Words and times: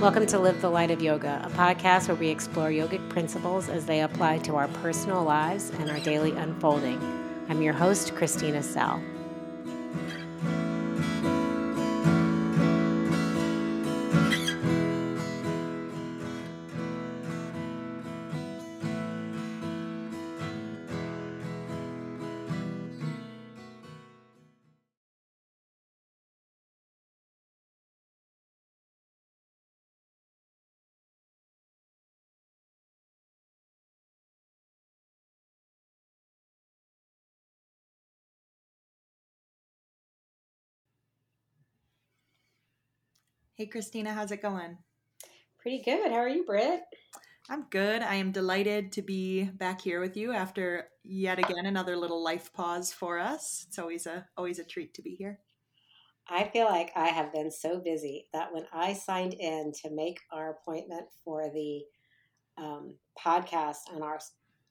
Welcome 0.00 0.24
to 0.28 0.38
Live 0.38 0.62
the 0.62 0.70
Light 0.70 0.90
of 0.90 1.02
Yoga, 1.02 1.42
a 1.44 1.50
podcast 1.50 2.08
where 2.08 2.14
we 2.14 2.30
explore 2.30 2.70
yogic 2.70 3.06
principles 3.10 3.68
as 3.68 3.84
they 3.84 4.00
apply 4.00 4.38
to 4.38 4.56
our 4.56 4.66
personal 4.66 5.22
lives 5.22 5.68
and 5.78 5.90
our 5.90 6.00
daily 6.00 6.30
unfolding. 6.30 6.98
I'm 7.50 7.60
your 7.60 7.74
host, 7.74 8.14
Christina 8.14 8.62
Sell. 8.62 9.02
Hey, 43.60 43.66
Christina, 43.66 44.14
how's 44.14 44.32
it 44.32 44.40
going? 44.40 44.78
Pretty 45.58 45.82
good. 45.82 46.10
How 46.10 46.16
are 46.16 46.30
you, 46.30 46.46
Britt? 46.46 46.80
I'm 47.50 47.66
good. 47.68 48.00
I 48.00 48.14
am 48.14 48.32
delighted 48.32 48.90
to 48.92 49.02
be 49.02 49.44
back 49.44 49.82
here 49.82 50.00
with 50.00 50.16
you 50.16 50.32
after 50.32 50.88
yet 51.04 51.38
again 51.38 51.66
another 51.66 51.94
little 51.94 52.24
life 52.24 52.50
pause 52.54 52.90
for 52.90 53.18
us. 53.18 53.66
It's 53.68 53.78
always 53.78 54.06
a 54.06 54.26
always 54.38 54.60
a 54.60 54.64
treat 54.64 54.94
to 54.94 55.02
be 55.02 55.14
here. 55.14 55.40
I 56.26 56.44
feel 56.44 56.64
like 56.64 56.90
I 56.96 57.08
have 57.08 57.34
been 57.34 57.50
so 57.50 57.78
busy 57.78 58.28
that 58.32 58.50
when 58.50 58.64
I 58.72 58.94
signed 58.94 59.34
in 59.34 59.72
to 59.82 59.90
make 59.90 60.20
our 60.32 60.52
appointment 60.52 61.08
for 61.22 61.50
the 61.52 61.82
um, 62.56 62.94
podcast 63.22 63.92
and 63.92 64.02
our 64.02 64.20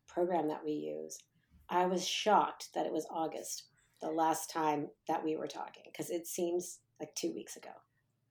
program 0.08 0.48
that 0.48 0.66
we 0.66 0.72
use, 0.72 1.20
I 1.70 1.86
was 1.86 2.08
shocked 2.08 2.70
that 2.74 2.88
it 2.88 2.92
was 2.92 3.06
August, 3.12 3.66
the 4.02 4.10
last 4.10 4.50
time 4.50 4.88
that 5.08 5.24
we 5.24 5.36
were 5.36 5.46
talking, 5.46 5.84
because 5.86 6.10
it 6.10 6.26
seems 6.26 6.80
like 7.00 7.14
two 7.14 7.36
weeks 7.36 7.56
ago. 7.56 7.70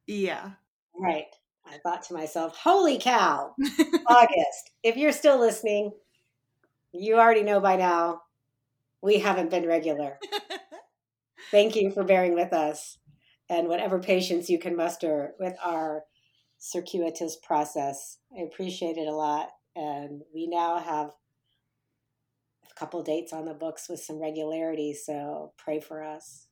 Yeah. 0.09 0.53
Right. 0.98 1.27
I 1.67 1.78
thought 1.78 2.03
to 2.05 2.14
myself, 2.14 2.56
holy 2.56 2.98
cow, 2.98 3.55
August. 4.06 4.70
If 4.83 4.97
you're 4.97 5.12
still 5.12 5.39
listening, 5.39 5.92
you 6.92 7.17
already 7.17 7.42
know 7.42 7.61
by 7.61 7.77
now 7.77 8.23
we 9.03 9.19
haven't 9.19 9.50
been 9.50 9.67
regular. 9.67 10.19
Thank 11.50 11.77
you 11.77 11.91
for 11.91 12.05
bearing 12.05 12.34
with 12.34 12.55
us 12.55 12.98
and 13.50 13.69
whatever 13.69 13.98
patience 13.98 14.48
you 14.48 14.59
can 14.59 14.77
muster 14.77 15.34
with 15.39 15.55
our 15.62 16.05
circuitous 16.56 17.37
process. 17.37 18.19
I 18.37 18.43
appreciate 18.43 18.97
it 18.97 19.06
a 19.06 19.15
lot. 19.15 19.50
And 19.77 20.22
we 20.34 20.47
now 20.47 20.78
have 20.78 21.11
a 22.70 22.75
couple 22.75 23.03
dates 23.03 23.34
on 23.34 23.45
the 23.45 23.55
books 23.55 23.89
with 23.91 24.00
some 24.00 24.19
regularity, 24.19 24.95
so 24.95 25.53
pray 25.59 25.81
for 25.81 26.03
us. 26.03 26.47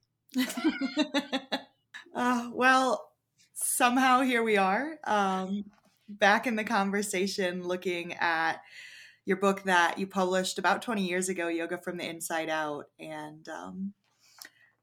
uh, 2.14 2.50
well, 2.54 3.08
somehow 3.56 4.20
here 4.20 4.42
we 4.42 4.58
are 4.58 4.98
um, 5.04 5.64
back 6.08 6.46
in 6.46 6.56
the 6.56 6.64
conversation 6.64 7.66
looking 7.66 8.12
at 8.14 8.60
your 9.24 9.38
book 9.38 9.62
that 9.64 9.98
you 9.98 10.06
published 10.06 10.58
about 10.58 10.82
20 10.82 11.02
years 11.02 11.28
ago 11.30 11.48
yoga 11.48 11.78
from 11.78 11.96
the 11.96 12.08
inside 12.08 12.48
out. 12.48 12.84
And 13.00 13.48
um, 13.48 13.94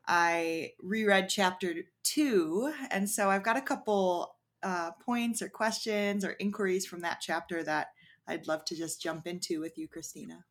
i 0.06 0.72
reread 0.82 1.30
chapter 1.30 1.74
two 2.04 2.74
and 2.92 3.10
so 3.10 3.30
i've 3.30 3.44
got 3.44 3.56
a 3.56 3.62
couple 3.62 4.36
uh, 4.62 4.92
points 5.06 5.42
or 5.42 5.48
questions 5.48 6.26
or 6.26 6.32
inquiries 6.40 6.86
from 6.86 7.00
that 7.00 7.22
chapter 7.22 7.64
that 7.64 7.88
i'd 8.28 8.46
love 8.46 8.66
to 8.66 8.76
just 8.76 9.02
jump 9.02 9.26
into 9.26 9.62
with 9.62 9.78
you 9.78 9.88
christina. 9.88 10.44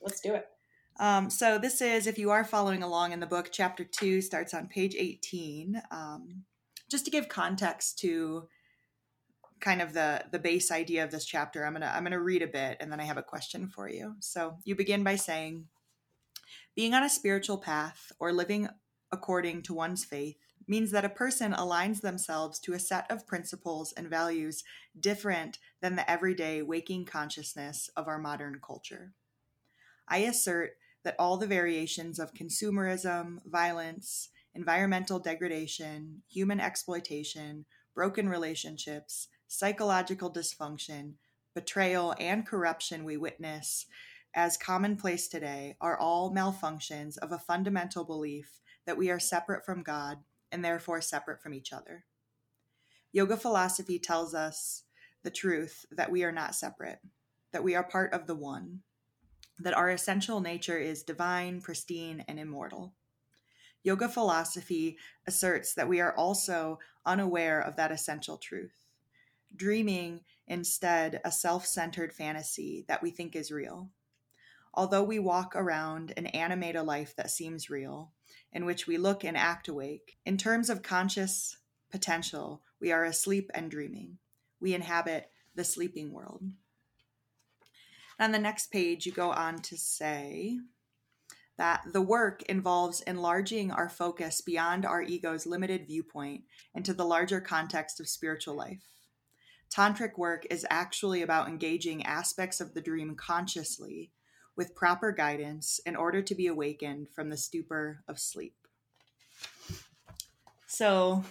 Let's 0.00 0.20
do 0.20 0.34
it. 0.34 0.46
Um, 1.00 1.28
so 1.28 1.58
this 1.58 1.80
is 1.80 2.06
if 2.06 2.18
you 2.18 2.30
are 2.30 2.44
following 2.44 2.84
along 2.84 3.10
in 3.10 3.18
the 3.18 3.26
book 3.26 3.48
chapter 3.50 3.82
two 3.82 4.20
starts 4.20 4.54
on 4.54 4.68
page 4.68 4.94
18 4.96 5.82
um, 5.90 6.44
just 6.92 7.04
to 7.06 7.10
give 7.10 7.28
context 7.28 7.98
to 7.98 8.48
kind 9.60 9.82
of 9.82 9.92
the 9.92 10.24
the 10.30 10.38
base 10.38 10.70
idea 10.70 11.04
of 11.04 11.10
this 11.10 11.24
chapter 11.24 11.64
i'm 11.64 11.72
going 11.72 11.82
to 11.82 11.94
i'm 11.94 12.02
going 12.02 12.12
to 12.12 12.20
read 12.20 12.42
a 12.42 12.46
bit 12.46 12.76
and 12.80 12.92
then 12.92 13.00
i 13.00 13.04
have 13.04 13.16
a 13.16 13.22
question 13.22 13.68
for 13.68 13.88
you. 13.88 14.14
So 14.20 14.58
you 14.64 14.76
begin 14.76 15.02
by 15.02 15.16
saying 15.16 15.66
being 16.74 16.94
on 16.94 17.02
a 17.02 17.10
spiritual 17.10 17.58
path 17.58 18.12
or 18.18 18.32
living 18.32 18.68
according 19.10 19.62
to 19.62 19.74
one's 19.74 20.04
faith 20.04 20.36
means 20.66 20.90
that 20.90 21.04
a 21.04 21.10
person 21.10 21.52
aligns 21.52 22.00
themselves 22.00 22.58
to 22.60 22.72
a 22.72 22.78
set 22.78 23.10
of 23.10 23.26
principles 23.26 23.92
and 23.92 24.08
values 24.08 24.64
different 24.98 25.58
than 25.80 25.96
the 25.96 26.10
everyday 26.10 26.62
waking 26.62 27.04
consciousness 27.04 27.90
of 27.96 28.08
our 28.08 28.18
modern 28.18 28.58
culture. 28.64 29.12
I 30.08 30.18
assert 30.18 30.76
that 31.04 31.16
all 31.18 31.36
the 31.36 31.46
variations 31.46 32.18
of 32.18 32.32
consumerism 32.32 33.38
violence 33.44 34.30
environmental 34.54 35.18
degradation, 35.18 36.22
human 36.28 36.60
exploitation, 36.60 37.64
broken 37.94 38.28
relationships, 38.28 39.28
psychological 39.46 40.32
dysfunction, 40.32 41.14
betrayal, 41.54 42.14
and 42.18 42.46
corruption 42.46 43.04
we 43.04 43.16
witness 43.16 43.86
as 44.34 44.56
commonplace 44.56 45.28
today 45.28 45.76
are 45.80 45.98
all 45.98 46.34
malfunctions 46.34 47.18
of 47.18 47.32
a 47.32 47.38
fundamental 47.38 48.04
belief 48.04 48.60
that 48.86 48.96
we 48.96 49.10
are 49.10 49.20
separate 49.20 49.64
from 49.64 49.82
God 49.82 50.18
and 50.50 50.64
therefore 50.64 51.00
separate 51.00 51.42
from 51.42 51.54
each 51.54 51.72
other. 51.72 52.04
Yoga 53.12 53.36
philosophy 53.36 53.98
tells 53.98 54.34
us 54.34 54.84
the 55.22 55.30
truth 55.30 55.84
that 55.90 56.10
we 56.10 56.24
are 56.24 56.32
not 56.32 56.54
separate, 56.54 56.98
that 57.52 57.62
we 57.62 57.74
are 57.74 57.84
part 57.84 58.12
of 58.14 58.26
the 58.26 58.34
one, 58.34 58.80
that 59.58 59.74
our 59.74 59.90
essential 59.90 60.40
nature 60.40 60.78
is 60.78 61.02
divine, 61.02 61.60
pristine, 61.60 62.24
and 62.26 62.40
immortal. 62.40 62.94
Yoga 63.82 64.08
philosophy 64.08 64.96
asserts 65.26 65.74
that 65.74 65.88
we 65.88 66.00
are 66.00 66.14
also 66.16 66.78
unaware 67.04 67.60
of 67.60 67.76
that 67.76 67.90
essential 67.90 68.36
truth, 68.36 68.86
dreaming 69.54 70.20
instead 70.46 71.20
a 71.24 71.32
self 71.32 71.66
centered 71.66 72.12
fantasy 72.12 72.84
that 72.88 73.02
we 73.02 73.10
think 73.10 73.34
is 73.34 73.50
real. 73.50 73.90
Although 74.74 75.02
we 75.02 75.18
walk 75.18 75.54
around 75.54 76.12
and 76.16 76.34
animate 76.34 76.76
a 76.76 76.82
life 76.82 77.14
that 77.16 77.30
seems 77.30 77.68
real, 77.68 78.12
in 78.52 78.64
which 78.64 78.86
we 78.86 78.96
look 78.96 79.24
and 79.24 79.36
act 79.36 79.68
awake, 79.68 80.16
in 80.24 80.38
terms 80.38 80.70
of 80.70 80.82
conscious 80.82 81.58
potential, 81.90 82.62
we 82.80 82.90
are 82.90 83.04
asleep 83.04 83.50
and 83.54 83.70
dreaming. 83.70 84.18
We 84.60 84.74
inhabit 84.74 85.30
the 85.54 85.64
sleeping 85.64 86.12
world. 86.12 86.42
On 88.18 88.32
the 88.32 88.38
next 88.38 88.70
page, 88.70 89.04
you 89.04 89.12
go 89.12 89.30
on 89.30 89.58
to 89.62 89.76
say, 89.76 90.58
that 91.58 91.82
the 91.92 92.00
work 92.00 92.42
involves 92.44 93.02
enlarging 93.02 93.70
our 93.70 93.88
focus 93.88 94.40
beyond 94.40 94.84
our 94.86 95.02
ego's 95.02 95.46
limited 95.46 95.86
viewpoint 95.86 96.42
into 96.74 96.94
the 96.94 97.04
larger 97.04 97.40
context 97.40 98.00
of 98.00 98.08
spiritual 98.08 98.54
life. 98.54 98.84
Tantric 99.70 100.18
work 100.18 100.46
is 100.50 100.66
actually 100.70 101.22
about 101.22 101.48
engaging 101.48 102.04
aspects 102.04 102.60
of 102.60 102.74
the 102.74 102.80
dream 102.80 103.14
consciously 103.14 104.10
with 104.56 104.74
proper 104.74 105.12
guidance 105.12 105.80
in 105.86 105.96
order 105.96 106.20
to 106.22 106.34
be 106.34 106.46
awakened 106.46 107.08
from 107.08 107.30
the 107.30 107.36
stupor 107.36 108.02
of 108.06 108.18
sleep. 108.18 108.54
So 110.66 111.24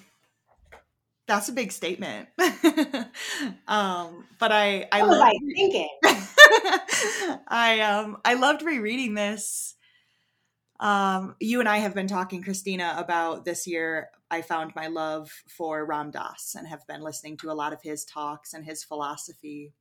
that's 1.27 1.49
a 1.49 1.53
big 1.53 1.71
statement. 1.71 2.29
um, 3.67 4.25
but 4.39 4.51
I, 4.51 4.87
I 4.91 5.01
what 5.01 5.09
was 5.09 5.19
I 5.19 5.33
thinking? 5.55 5.89
I 7.47 7.79
um 7.81 8.17
I 8.25 8.33
loved 8.35 8.63
rereading 8.63 9.13
this 9.13 9.75
um, 10.81 11.35
you 11.39 11.59
and 11.59 11.69
I 11.69 11.77
have 11.77 11.93
been 11.93 12.07
talking, 12.07 12.41
Christina, 12.41 12.95
about 12.97 13.45
this 13.45 13.67
year. 13.67 14.09
I 14.31 14.41
found 14.41 14.73
my 14.75 14.87
love 14.87 15.29
for 15.47 15.85
Ram 15.85 16.09
Dass 16.09 16.55
and 16.57 16.67
have 16.67 16.85
been 16.87 17.01
listening 17.01 17.37
to 17.37 17.51
a 17.51 17.53
lot 17.53 17.71
of 17.71 17.83
his 17.83 18.03
talks 18.03 18.53
and 18.53 18.65
his 18.65 18.83
philosophy. 18.83 19.73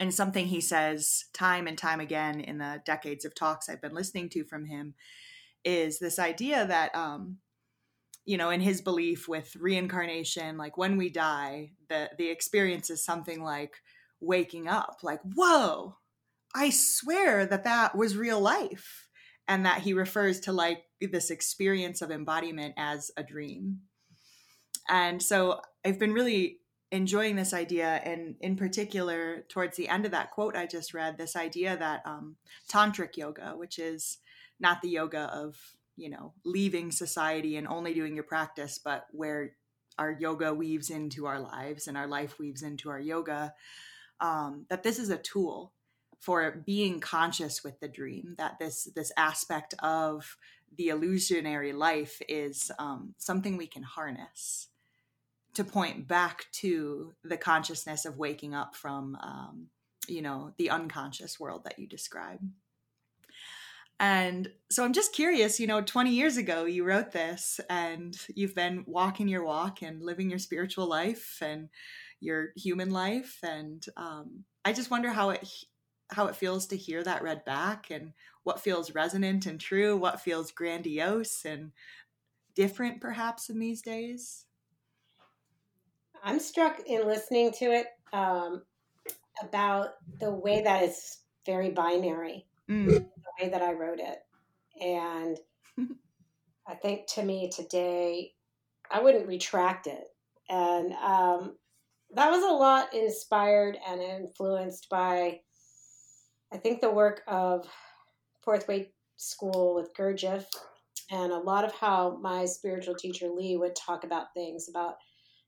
And 0.00 0.12
something 0.12 0.46
he 0.46 0.62
says 0.62 1.26
time 1.34 1.66
and 1.66 1.76
time 1.76 2.00
again 2.00 2.40
in 2.40 2.58
the 2.58 2.80
decades 2.86 3.26
of 3.26 3.34
talks 3.34 3.68
I've 3.68 3.82
been 3.82 3.94
listening 3.94 4.30
to 4.30 4.44
from 4.44 4.64
him 4.64 4.94
is 5.64 5.98
this 5.98 6.18
idea 6.18 6.66
that, 6.66 6.94
um, 6.94 7.36
you 8.24 8.38
know, 8.38 8.50
in 8.50 8.60
his 8.60 8.80
belief 8.80 9.28
with 9.28 9.54
reincarnation, 9.56 10.56
like 10.56 10.78
when 10.78 10.96
we 10.96 11.10
die, 11.10 11.72
the 11.88 12.10
the 12.16 12.28
experience 12.30 12.88
is 12.88 13.04
something 13.04 13.42
like 13.42 13.74
waking 14.20 14.66
up, 14.66 15.00
like 15.02 15.20
whoa, 15.34 15.96
I 16.54 16.70
swear 16.70 17.46
that 17.46 17.64
that 17.64 17.94
was 17.96 18.16
real 18.16 18.40
life 18.40 19.05
and 19.48 19.64
that 19.64 19.82
he 19.82 19.92
refers 19.92 20.40
to 20.40 20.52
like 20.52 20.84
this 21.00 21.30
experience 21.30 22.02
of 22.02 22.10
embodiment 22.10 22.74
as 22.76 23.10
a 23.16 23.22
dream. 23.22 23.80
And 24.88 25.22
so 25.22 25.60
I've 25.84 25.98
been 25.98 26.12
really 26.12 26.58
enjoying 26.92 27.36
this 27.36 27.52
idea, 27.52 28.00
and 28.04 28.36
in 28.40 28.56
particular, 28.56 29.44
towards 29.48 29.76
the 29.76 29.88
end 29.88 30.04
of 30.04 30.12
that 30.12 30.30
quote 30.30 30.56
I 30.56 30.66
just 30.66 30.94
read, 30.94 31.18
this 31.18 31.36
idea 31.36 31.76
that 31.76 32.02
um, 32.04 32.36
tantric 32.70 33.16
yoga, 33.16 33.54
which 33.56 33.78
is 33.78 34.18
not 34.60 34.82
the 34.82 34.88
yoga 34.88 35.30
of 35.32 35.56
you 35.96 36.10
know 36.10 36.34
leaving 36.44 36.90
society 36.90 37.56
and 37.56 37.66
only 37.66 37.94
doing 37.94 38.14
your 38.14 38.24
practice, 38.24 38.78
but 38.82 39.06
where 39.10 39.52
our 39.98 40.12
yoga 40.12 40.52
weaves 40.52 40.90
into 40.90 41.26
our 41.26 41.40
lives 41.40 41.88
and 41.88 41.96
our 41.96 42.06
life 42.06 42.38
weaves 42.38 42.62
into 42.62 42.90
our 42.90 43.00
yoga, 43.00 43.54
um, 44.20 44.66
that 44.68 44.82
this 44.82 44.98
is 44.98 45.10
a 45.10 45.18
tool 45.18 45.72
for 46.18 46.62
being 46.64 47.00
conscious 47.00 47.62
with 47.62 47.80
the 47.80 47.88
dream. 47.88 48.34
That 48.38 48.58
this 48.58 48.88
this 48.94 49.12
aspect 49.16 49.74
of 49.82 50.36
the 50.76 50.88
illusionary 50.88 51.72
life 51.72 52.20
is 52.28 52.70
um, 52.78 53.14
something 53.18 53.56
we 53.56 53.66
can 53.66 53.82
harness 53.82 54.68
to 55.54 55.64
point 55.64 56.06
back 56.06 56.44
to 56.52 57.14
the 57.24 57.36
consciousness 57.36 58.04
of 58.04 58.18
waking 58.18 58.54
up 58.54 58.76
from 58.76 59.16
um, 59.22 59.68
you 60.08 60.22
know 60.22 60.52
the 60.58 60.70
unconscious 60.70 61.40
world 61.40 61.64
that 61.64 61.78
you 61.78 61.86
describe 61.86 62.40
and 63.98 64.50
so 64.70 64.84
I'm 64.84 64.92
just 64.92 65.14
curious, 65.14 65.58
you 65.58 65.66
know, 65.66 65.80
20 65.80 66.10
years 66.10 66.36
ago 66.36 66.64
you 66.64 66.84
wrote 66.84 67.12
this 67.12 67.60
and 67.70 68.14
you've 68.34 68.54
been 68.54 68.84
walking 68.86 69.26
your 69.26 69.44
walk 69.44 69.80
and 69.82 70.02
living 70.02 70.28
your 70.28 70.38
spiritual 70.38 70.86
life 70.86 71.38
and 71.40 71.68
your 72.20 72.50
human 72.56 72.90
life. 72.90 73.38
And 73.42 73.84
um, 73.96 74.44
I 74.64 74.74
just 74.74 74.90
wonder 74.90 75.10
how 75.10 75.30
it 75.30 75.48
how 76.10 76.26
it 76.26 76.36
feels 76.36 76.66
to 76.68 76.76
hear 76.76 77.02
that 77.02 77.22
read 77.22 77.44
back 77.44 77.90
and 77.90 78.12
what 78.44 78.60
feels 78.60 78.94
resonant 78.94 79.46
and 79.46 79.60
true, 79.60 79.96
what 79.96 80.20
feels 80.20 80.52
grandiose 80.52 81.44
and 81.44 81.72
different 82.54 83.00
perhaps 83.00 83.48
in 83.50 83.58
these 83.58 83.82
days. 83.82 84.44
I'm 86.22 86.40
struck 86.40 86.80
in 86.86 87.06
listening 87.06 87.52
to 87.58 87.66
it 87.66 87.86
um, 88.12 88.62
about 89.42 89.90
the 90.20 90.30
way 90.30 90.62
that 90.62 90.82
it's 90.82 91.20
very 91.44 91.70
binary 91.70 92.46
mm. 92.68 92.86
the 92.86 93.06
way 93.40 93.48
that 93.48 93.62
I 93.62 93.72
wrote 93.72 94.00
it. 94.00 94.18
And 94.80 95.38
I 96.68 96.74
think 96.74 97.06
to 97.14 97.22
me 97.22 97.50
today, 97.50 98.32
I 98.90 99.00
wouldn't 99.00 99.28
retract 99.28 99.86
it. 99.86 100.04
And 100.48 100.92
um, 100.92 101.56
that 102.14 102.30
was 102.30 102.42
a 102.42 102.54
lot 102.54 102.94
inspired 102.94 103.76
and 103.88 104.00
influenced 104.00 104.88
by, 104.88 105.40
I 106.52 106.58
think, 106.58 106.80
the 106.80 106.90
work 106.90 107.22
of 107.26 107.66
Fourth 108.42 108.68
Way 108.68 108.92
School 109.16 109.74
with 109.74 109.94
Gurdjieff 109.94 110.46
and 111.10 111.32
a 111.32 111.38
lot 111.38 111.64
of 111.64 111.72
how 111.72 112.18
my 112.20 112.44
spiritual 112.44 112.94
teacher 112.94 113.28
Lee 113.28 113.56
would 113.56 113.76
talk 113.76 114.04
about 114.04 114.34
things 114.34 114.68
about 114.68 114.96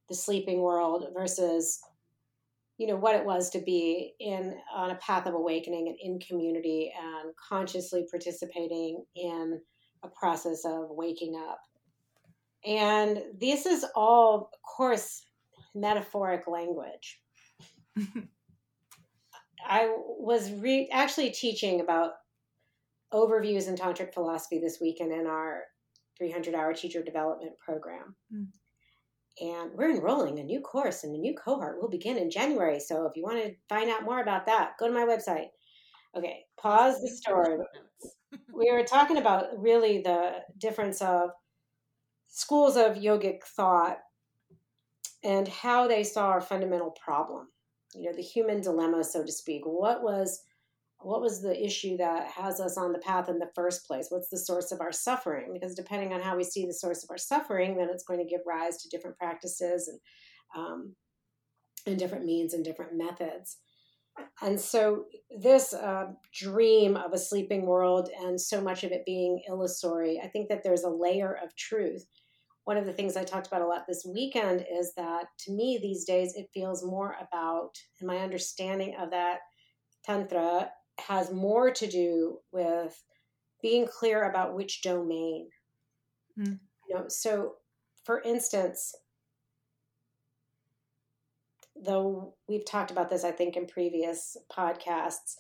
the 0.09 0.15
sleeping 0.15 0.61
world 0.61 1.07
versus 1.15 1.81
you 2.79 2.87
know 2.87 2.97
what 2.97 3.17
it 3.17 3.25
was 3.25 3.51
to 3.51 3.61
be 3.61 4.15
in 4.21 4.57
on 4.73 4.91
a 4.91 4.97
path 4.97 5.27
of 5.27 5.35
awakening 5.35 5.89
and 5.89 5.97
in 6.01 6.21
community 6.21 6.93
and 6.97 7.35
consciously 7.37 8.07
participating 8.09 9.05
in 9.17 9.61
a 10.05 10.09
process 10.09 10.65
of 10.65 10.87
waking 10.91 11.35
up. 11.49 11.59
And 12.65 13.21
this 13.39 13.67
is 13.67 13.85
all 13.97 14.35
of 14.37 14.63
course 14.77 15.25
metaphoric 15.75 16.47
language 16.47 17.21
i 19.67 19.93
was 20.19 20.53
re- 20.53 20.89
actually 20.93 21.31
teaching 21.31 21.81
about 21.81 22.13
overviews 23.13 23.69
in 23.69 23.75
tantric 23.75 24.13
philosophy 24.13 24.59
this 24.59 24.79
weekend 24.81 25.13
in 25.13 25.27
our 25.27 25.63
300 26.19 26.55
hour 26.55 26.75
teacher 26.75 27.03
development 27.03 27.53
program 27.65 28.15
mm 28.33 28.47
and 29.41 29.71
we're 29.75 29.91
enrolling 29.91 30.39
a 30.39 30.45
new 30.45 30.61
course 30.61 31.05
and 31.05 31.15
a 31.15 31.19
new 31.19 31.35
cohort 31.35 31.81
will 31.81 31.89
begin 31.89 32.17
in 32.17 32.31
January. 32.31 32.81
So 32.81 33.07
if 33.07 33.17
you 33.17 33.23
want 33.23 33.43
to 33.43 33.55
find 33.69 33.91
out 33.91 34.05
more 34.05 34.21
about 34.21 34.47
that, 34.47 34.73
go 34.79 34.87
to 34.87 34.93
my 34.93 35.05
website. 35.05 35.49
Okay, 36.17 36.45
pause 36.59 37.01
the 37.01 37.09
story. 37.09 37.59
we 38.53 38.73
were 38.73 38.85
talking 38.85 39.19
about 39.19 39.47
really 39.57 40.01
the 40.03 40.41
difference 40.59 41.01
of 41.03 41.31
schools 42.29 42.77
of 42.77 42.97
yogic 42.97 43.45
thought 43.45 43.99
and 45.23 45.47
how 45.47 45.87
they 45.87 46.03
saw 46.03 46.29
our 46.29 46.41
fundamental 46.41 46.95
problem. 47.03 47.49
You 47.95 48.11
know, 48.11 48.17
the 48.17 48.23
human 48.23 48.61
dilemma, 48.61 49.05
so 49.05 49.25
to 49.25 49.33
speak. 49.33 49.63
What 49.65 50.03
was 50.03 50.43
what 51.01 51.21
was 51.21 51.41
the 51.41 51.65
issue 51.65 51.97
that 51.97 52.29
has 52.29 52.61
us 52.61 52.77
on 52.77 52.93
the 52.93 52.99
path 52.99 53.29
in 53.29 53.39
the 53.39 53.51
first 53.55 53.87
place? 53.87 54.09
What's 54.09 54.31
the 54.31 54.39
source 54.39 54.73
of 54.73 54.81
our 54.81 54.91
suffering? 54.91 55.53
Because 55.53 55.77
depending 55.77 56.13
on 56.13 56.21
how 56.21 56.37
we 56.37 56.43
see 56.43 56.67
the 56.67 56.75
source 56.75 57.05
of 57.05 57.11
our 57.11 57.19
suffering, 57.19 57.77
then 57.77 57.89
it's 57.89 58.03
going 58.03 58.19
to 58.19 58.29
give 58.29 58.41
rise 58.47 58.79
to 58.79 58.89
different 58.89 59.17
practices 59.17 59.89
and 59.89 60.01
um, 60.57 60.95
and 61.87 61.99
different 61.99 62.25
means 62.25 62.55
and 62.55 62.65
different 62.65 62.97
methods. 62.97 63.59
And 64.43 64.61
so, 64.61 65.05
this 65.31 65.73
uh, 65.73 66.07
dream 66.35 66.97
of 66.97 67.13
a 67.13 67.19
sleeping 67.19 67.67
world 67.67 68.11
and 68.21 68.41
so 68.41 68.61
much 68.61 68.83
of 68.83 68.91
it 68.91 69.05
being 69.07 69.41
illusory, 69.49 70.21
I 70.23 70.29
think 70.29 70.49
that 70.49 70.63
there's 70.65 70.83
a 70.83 70.91
layer 70.91 71.39
of 71.43 71.55
truth. 71.57 72.05
One 72.69 72.77
of 72.77 72.85
the 72.85 72.93
things 72.93 73.17
I 73.17 73.25
talked 73.25 73.47
about 73.47 73.63
a 73.63 73.67
lot 73.67 73.87
this 73.89 74.05
weekend 74.05 74.63
is 74.71 74.93
that 74.95 75.29
to 75.47 75.53
me, 75.53 75.79
these 75.81 76.05
days, 76.05 76.35
it 76.37 76.51
feels 76.53 76.85
more 76.85 77.17
about, 77.19 77.71
and 77.99 78.07
my 78.07 78.19
understanding 78.19 78.95
of 79.01 79.11
that 79.11 79.39
Tantra 80.05 80.71
has 80.99 81.33
more 81.33 81.71
to 81.71 81.87
do 81.87 82.41
with 82.53 83.03
being 83.63 83.87
clear 83.87 84.29
about 84.29 84.55
which 84.55 84.83
domain. 84.83 85.49
Mm. 86.39 86.59
You 86.91 86.95
know, 86.95 87.05
so 87.09 87.55
for 88.05 88.21
instance, 88.21 88.95
though 91.75 92.35
we've 92.51 92.67
talked 92.67 92.91
about 92.91 93.09
this, 93.09 93.25
I 93.25 93.31
think, 93.31 93.57
in 93.57 93.67
previous 93.67 94.37
podcasts, 94.53 95.37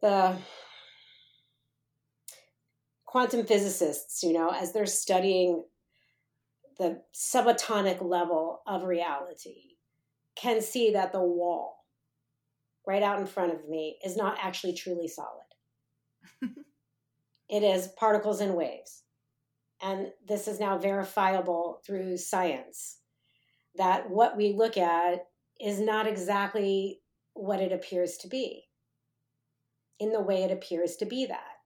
the 0.00 0.38
quantum 3.04 3.44
physicists, 3.44 4.22
you 4.22 4.32
know, 4.32 4.48
as 4.48 4.72
they're 4.72 4.86
studying 4.86 5.62
the 6.78 7.02
subatomic 7.14 8.02
level 8.02 8.62
of 8.66 8.84
reality, 8.84 9.76
can 10.36 10.60
see 10.60 10.92
that 10.92 11.12
the 11.12 11.20
wall 11.20 11.84
right 12.86 13.02
out 13.02 13.18
in 13.18 13.26
front 13.26 13.52
of 13.52 13.68
me 13.68 13.98
is 14.04 14.16
not 14.16 14.38
actually 14.40 14.74
truly 14.74 15.08
solid. 15.08 15.46
it 17.48 17.62
is 17.62 17.88
particles 17.98 18.40
and 18.40 18.54
waves. 18.54 19.02
And 19.82 20.12
this 20.26 20.48
is 20.48 20.60
now 20.60 20.78
verifiable 20.78 21.80
through 21.86 22.16
science 22.18 22.98
that 23.76 24.08
what 24.08 24.36
we 24.36 24.52
look 24.52 24.76
at 24.76 25.26
is 25.60 25.80
not 25.80 26.06
exactly 26.06 27.00
what 27.34 27.60
it 27.60 27.72
appears 27.72 28.16
to 28.18 28.28
be 28.28 28.64
in 29.98 30.12
the 30.12 30.20
way 30.20 30.42
it 30.42 30.50
appears 30.50 30.96
to 30.96 31.06
be 31.06 31.26
that. 31.26 31.56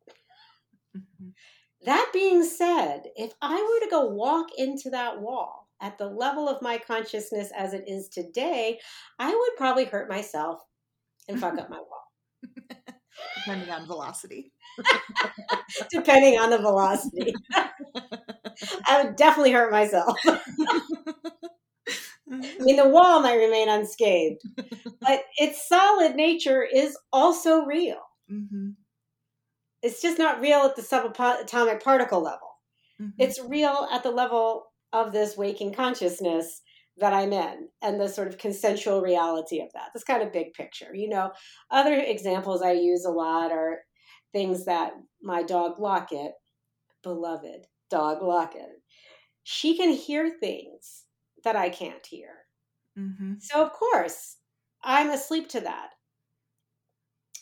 Mm-hmm. 0.96 1.28
That 1.84 2.10
being 2.12 2.44
said, 2.44 3.04
if 3.16 3.32
I 3.40 3.54
were 3.54 3.84
to 3.86 3.90
go 3.90 4.06
walk 4.06 4.48
into 4.56 4.90
that 4.90 5.20
wall 5.20 5.68
at 5.80 5.96
the 5.98 6.06
level 6.06 6.48
of 6.48 6.60
my 6.62 6.78
consciousness 6.78 7.50
as 7.56 7.72
it 7.72 7.84
is 7.86 8.08
today, 8.08 8.78
I 9.18 9.30
would 9.34 9.56
probably 9.56 9.84
hurt 9.86 10.08
myself 10.08 10.60
and 11.28 11.40
fuck 11.40 11.58
up 11.58 11.70
my 11.70 11.78
wall. 11.78 12.04
Depending 13.36 13.70
on 13.70 13.86
velocity. 13.86 14.52
Depending 15.90 16.38
on 16.38 16.50
the 16.50 16.58
velocity. 16.58 17.32
I 18.86 19.02
would 19.02 19.16
definitely 19.16 19.52
hurt 19.52 19.72
myself. 19.72 20.18
I 20.26 20.40
mean, 22.60 22.76
the 22.76 22.88
wall 22.88 23.20
might 23.20 23.34
remain 23.36 23.68
unscathed, 23.68 24.42
but 25.00 25.24
its 25.36 25.68
solid 25.68 26.14
nature 26.14 26.62
is 26.62 26.96
also 27.12 27.64
real. 27.64 27.98
Mm-hmm. 28.30 28.70
It's 29.82 30.02
just 30.02 30.18
not 30.18 30.40
real 30.40 30.60
at 30.60 30.76
the 30.76 30.82
subatomic 30.82 31.82
particle 31.82 32.22
level. 32.22 32.48
Mm-hmm. 33.00 33.10
It's 33.18 33.40
real 33.40 33.88
at 33.90 34.02
the 34.02 34.10
level 34.10 34.66
of 34.92 35.12
this 35.12 35.36
waking 35.36 35.72
consciousness 35.72 36.60
that 36.98 37.14
I'm 37.14 37.32
in 37.32 37.68
and 37.82 37.98
the 37.98 38.08
sort 38.08 38.28
of 38.28 38.38
consensual 38.38 39.00
reality 39.00 39.60
of 39.60 39.72
that. 39.72 39.88
This 39.94 40.04
kind 40.04 40.22
of 40.22 40.32
big 40.32 40.52
picture. 40.52 40.94
You 40.94 41.08
know, 41.08 41.32
other 41.70 41.94
examples 41.94 42.62
I 42.62 42.72
use 42.72 43.04
a 43.04 43.10
lot 43.10 43.52
are 43.52 43.78
things 44.32 44.66
that 44.66 44.92
my 45.22 45.42
dog 45.42 45.80
Locket, 45.80 46.32
beloved 47.02 47.66
dog 47.90 48.22
Locket, 48.22 48.82
she 49.44 49.76
can 49.76 49.90
hear 49.90 50.30
things 50.30 51.04
that 51.42 51.56
I 51.56 51.70
can't 51.70 52.04
hear. 52.04 52.28
Mm-hmm. 52.98 53.34
So, 53.40 53.64
of 53.64 53.72
course, 53.72 54.36
I'm 54.82 55.10
asleep 55.10 55.48
to 55.50 55.60
that. 55.60 55.90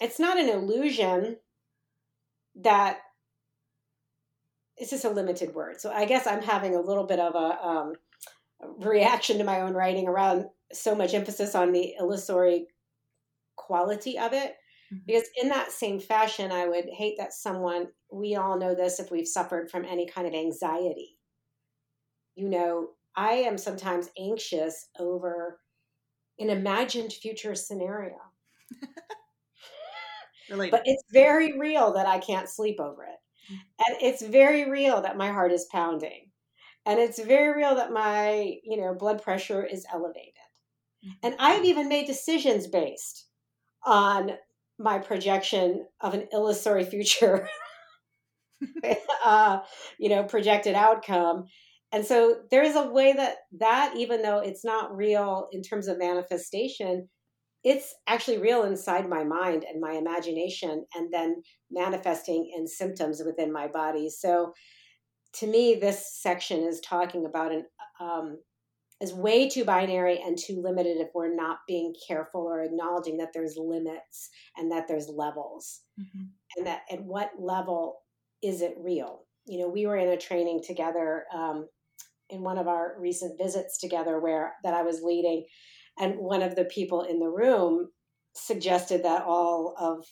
It's 0.01 0.21
not 0.21 0.39
an 0.39 0.49
illusion 0.49 1.37
that 2.63 2.99
it's 4.77 4.91
just 4.91 5.05
a 5.05 5.11
limited 5.11 5.55
word. 5.55 5.81
So, 5.81 5.91
I 5.91 6.05
guess 6.05 6.27
I'm 6.27 6.43
having 6.43 6.75
a 6.75 6.81
little 6.81 7.05
bit 7.05 7.19
of 7.19 7.35
a, 7.35 7.67
um, 7.67 7.93
reaction 8.79 9.39
to 9.39 9.45
my 9.45 9.61
own 9.61 9.75
writing 9.75 10.09
around 10.09 10.47
so 10.73 10.95
much 10.95 11.15
emphasis 11.15 11.55
on 11.55 11.73
the 11.73 11.95
illusory 11.99 12.67
quality 13.57 14.19
of 14.19 14.33
it. 14.33 14.57
Mm-hmm. 14.93 15.05
Because 15.07 15.29
in 15.41 15.49
that 15.49 15.71
same 15.71 16.01
fashion, 16.01 16.51
I 16.51 16.67
would 16.67 16.87
hate 16.97 17.17
that 17.19 17.33
someone, 17.33 17.89
we 18.13 18.37
all 18.37 18.59
know 18.59 18.75
this 18.75 18.99
if 18.99 19.11
we've 19.11 19.29
suffered 19.29 19.71
from 19.71 19.85
any 19.85 20.09
kind 20.09 20.27
of 20.27 20.35
anxiety. 20.35 21.19
You 22.35 22.49
know, 22.49 22.89
I 23.17 23.33
am 23.33 23.59
sometimes 23.59 24.11
anxious 24.19 24.89
over 24.99 25.61
an 26.39 26.51
imagined 26.51 27.13
future 27.13 27.55
scenario. 27.55 28.17
but 30.49 30.83
it's 30.85 31.05
very 31.13 31.59
real 31.59 31.93
that 31.95 32.07
I 32.07 32.19
can't 32.19 32.49
sleep 32.49 32.81
over 32.81 33.05
it. 33.05 33.53
Mm-hmm. 33.53 33.93
And 33.93 34.03
it's 34.03 34.23
very 34.23 34.71
real 34.71 35.01
that 35.03 35.17
my 35.17 35.29
heart 35.29 35.53
is 35.53 35.67
pounding. 35.71 36.31
And 36.87 36.99
it's 36.99 37.21
very 37.21 37.55
real 37.55 37.75
that 37.75 37.93
my 37.93 38.55
you 38.65 38.81
know 38.81 38.95
blood 38.95 39.23
pressure 39.23 39.65
is 39.65 39.87
elevated. 39.93 40.33
And 41.23 41.37
i've 41.39 41.65
even 41.65 41.89
made 41.89 42.07
decisions 42.07 42.67
based 42.67 43.27
on 43.85 44.33
my 44.79 44.99
projection 44.99 45.87
of 46.01 46.15
an 46.15 46.27
illusory 46.33 46.85
future 46.85 47.49
uh, 49.25 49.61
you 49.99 50.09
know 50.09 50.25
projected 50.25 50.75
outcome. 50.75 51.45
And 51.93 52.05
so 52.05 52.37
there 52.51 52.63
is 52.63 52.77
a 52.77 52.89
way 52.89 53.13
that 53.13 53.37
that 53.59 53.95
even 53.97 54.23
though 54.23 54.41
it's 54.41 54.65
not 54.65 54.95
real 54.95 55.49
in 55.53 55.63
terms 55.63 55.89
of 55.89 55.99
manifestation 55.99 57.09
it's 57.65 57.95
actually 58.07 58.39
real 58.39 58.65
inside 58.65 59.09
my 59.09 59.25
mind 59.25 59.65
and 59.69 59.81
my 59.81 59.93
imagination 59.93 60.85
and 60.95 61.13
then 61.13 61.43
manifesting 61.71 62.51
in 62.57 62.67
symptoms 62.67 63.21
within 63.25 63.53
my 63.53 63.67
body. 63.67 64.09
So 64.09 64.53
to 65.35 65.47
me 65.47 65.75
this 65.81 66.19
section 66.21 66.63
is 66.63 66.81
talking 66.81 67.27
about 67.27 67.53
an 67.53 67.65
um, 68.01 68.39
is 69.01 69.13
way 69.13 69.49
too 69.49 69.65
binary 69.65 70.21
and 70.25 70.37
too 70.37 70.61
limited 70.61 70.99
if 70.99 71.09
we're 71.15 71.35
not 71.35 71.59
being 71.69 71.95
careful 72.07 72.43
or 72.43 72.63
acknowledging 72.63 73.17
that 73.19 73.29
there's 73.33 73.57
limits 73.57 74.29
and 74.57 74.73
that 74.73 74.89
there's 74.89 75.09
levels. 75.09 75.83
Mm-hmm. 76.01 76.25
and 76.57 76.67
that 76.67 76.83
at 76.91 77.03
what 77.03 77.31
level 77.39 77.99
is 78.43 78.63
it 78.63 78.75
real? 78.79 79.25
You 79.47 79.61
know 79.61 79.69
we 79.69 79.87
were 79.87 79.97
in 79.97 80.09
a 80.09 80.17
training 80.17 80.63
together 80.65 81.25
um, 81.35 81.67
in 82.31 82.43
one 82.43 82.59
of 82.59 82.69
our 82.69 82.95
recent 82.99 83.39
visits 83.41 83.79
together 83.79 84.21
where 84.21 84.55
that 84.65 84.75
i 84.75 84.83
was 84.83 85.03
leading 85.03 85.47
and 85.99 86.17
one 86.19 86.43
of 86.43 86.57
the 86.57 86.65
people 86.65 87.03
in 87.03 87.19
the 87.19 87.29
room 87.29 87.89
suggested 88.35 89.05
that 89.05 89.23
all 89.23 89.75
of 89.79 90.07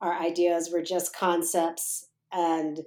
our 0.00 0.18
ideas 0.18 0.70
were 0.72 0.82
just 0.82 1.16
concepts 1.16 2.08
and 2.32 2.80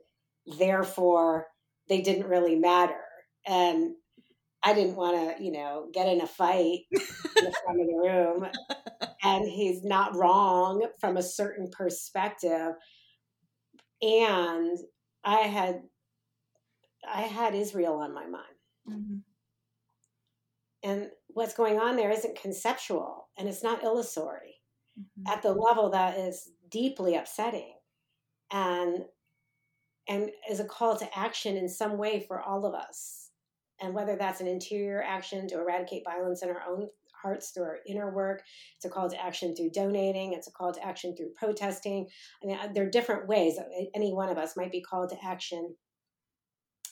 therefore 0.60 1.48
they 1.88 2.02
didn't 2.02 2.28
really 2.28 2.56
matter 2.56 3.02
and 3.48 3.96
I 4.66 4.74
didn't 4.74 4.96
want 4.96 5.38
to, 5.38 5.44
you 5.44 5.52
know, 5.52 5.90
get 5.94 6.08
in 6.08 6.22
a 6.22 6.28
fight 6.28 6.80
in 6.92 7.00
the 7.36 7.54
front 7.64 7.82
of 7.82 7.88
the 7.88 8.02
room. 8.04 8.48
And 9.22 9.48
he's 9.48 9.84
not 9.84 10.16
wrong 10.16 10.88
from 11.00 11.18
a 11.18 11.24
certain 11.24 11.70
perspective. 11.70 12.74
And 14.02 14.78
I 15.24 15.42
had 15.42 15.82
I 17.08 17.22
had 17.22 17.54
Israel 17.54 18.00
on 18.00 18.16
my 18.16 18.26
mind. 18.26 18.44
Mm-hmm. 18.90 19.18
And 20.90 21.10
what's 21.36 21.54
going 21.54 21.78
on 21.78 21.98
there 21.98 22.12
isn't 22.12 22.42
conceptual 22.42 23.28
and 23.38 23.48
it's 23.48 23.62
not 23.62 23.84
illusory 23.84 24.56
mm-hmm. 24.98 25.32
at 25.32 25.44
the 25.44 25.52
level 25.52 25.90
that 25.92 26.18
is 26.18 26.50
deeply 26.72 27.16
upsetting. 27.16 27.74
And 28.52 29.04
and 30.08 30.30
is 30.50 30.60
a 30.60 30.66
call 30.66 30.96
to 30.98 31.18
action 31.18 31.58
in 31.58 31.68
some 31.68 31.98
way 31.98 32.24
for 32.28 32.40
all 32.40 32.66
of 32.66 32.76
us. 32.76 33.32
And 33.82 33.94
whether 33.94 34.16
that's 34.16 34.40
an 34.40 34.48
interior 34.48 35.04
action 35.04 35.48
to 35.48 35.60
eradicate 35.60 36.04
violence 36.06 36.44
in 36.44 36.50
our 36.50 36.62
own 36.70 36.88
hearts 37.22 37.50
through 37.50 37.64
our 37.64 37.80
inner 37.88 38.14
work 38.14 38.44
it's 38.76 38.86
a 38.86 38.90
call 38.90 39.10
to 39.10 39.22
action 39.22 39.56
through 39.56 39.72
donating 39.72 40.34
it's 40.34 40.48
a 40.48 40.52
call 40.52 40.72
to 40.72 40.86
action 40.86 41.16
through 41.18 41.32
protesting. 41.36 42.08
I 42.42 42.46
mean 42.46 42.74
there 42.74 42.86
are 42.86 42.90
different 42.90 43.28
ways 43.28 43.58
that 43.58 43.68
any 43.94 44.14
one 44.14 44.30
of 44.30 44.38
us 44.38 44.56
might 44.56 44.72
be 44.72 44.82
called 44.82 45.10
to 45.10 45.18
action 45.26 45.76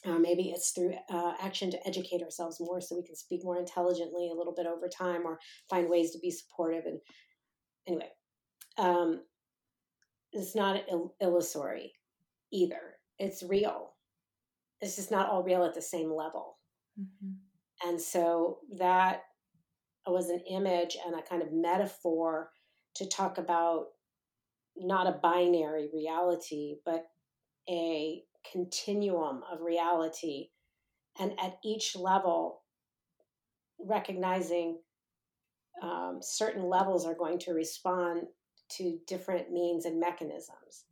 uh, 0.05 0.19
maybe 0.19 0.49
it's 0.49 0.71
through 0.71 0.93
uh, 1.09 1.33
action 1.41 1.71
to 1.71 1.87
educate 1.87 2.21
ourselves 2.21 2.59
more 2.59 2.81
so 2.81 2.95
we 2.95 3.05
can 3.05 3.15
speak 3.15 3.41
more 3.43 3.57
intelligently 3.57 4.29
a 4.29 4.35
little 4.35 4.53
bit 4.53 4.65
over 4.65 4.87
time 4.87 5.21
or 5.25 5.39
find 5.69 5.89
ways 5.89 6.11
to 6.11 6.19
be 6.19 6.31
supportive 6.31 6.85
and 6.85 6.99
anyway 7.87 8.09
um, 8.77 9.21
it's 10.31 10.55
not 10.55 10.83
Ill- 10.89 11.15
illusory 11.21 11.93
either. 12.51 12.97
It's 13.19 13.43
real. 13.43 13.93
It's 14.81 14.95
just 14.95 15.11
not 15.11 15.29
all 15.29 15.43
real 15.43 15.63
at 15.63 15.73
the 15.73 15.81
same 15.81 16.11
level. 16.11 16.57
Mm-hmm. 16.99 17.87
And 17.89 18.01
so 18.01 18.59
that 18.77 19.23
was 20.05 20.29
an 20.29 20.41
image 20.49 20.97
and 21.05 21.15
a 21.15 21.21
kind 21.21 21.41
of 21.41 21.53
metaphor 21.53 22.49
to 22.95 23.07
talk 23.07 23.37
about 23.37 23.87
not 24.75 25.07
a 25.07 25.19
binary 25.21 25.89
reality, 25.93 26.75
but 26.85 27.05
a 27.69 28.23
continuum 28.51 29.41
of 29.51 29.61
reality. 29.61 30.49
And 31.19 31.33
at 31.39 31.57
each 31.63 31.95
level, 31.95 32.61
recognizing 33.79 34.79
um, 35.81 36.19
certain 36.21 36.63
levels 36.63 37.05
are 37.05 37.15
going 37.15 37.39
to 37.39 37.53
respond 37.53 38.23
to 38.69 38.99
different 39.07 39.51
means 39.51 39.85
and 39.85 39.99
mechanisms 39.99 40.85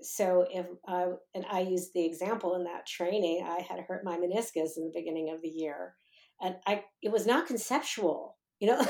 so 0.00 0.46
if 0.50 0.66
uh, 0.88 1.10
and 1.34 1.44
i 1.50 1.60
used 1.60 1.92
the 1.94 2.04
example 2.04 2.54
in 2.56 2.64
that 2.64 2.86
training 2.86 3.44
i 3.46 3.60
had 3.60 3.80
hurt 3.80 4.04
my 4.04 4.16
meniscus 4.16 4.76
in 4.76 4.84
the 4.84 4.92
beginning 4.94 5.30
of 5.30 5.40
the 5.42 5.48
year 5.48 5.94
and 6.40 6.56
i 6.66 6.82
it 7.02 7.10
was 7.10 7.26
not 7.26 7.46
conceptual 7.46 8.36
you 8.60 8.68
know 8.68 8.80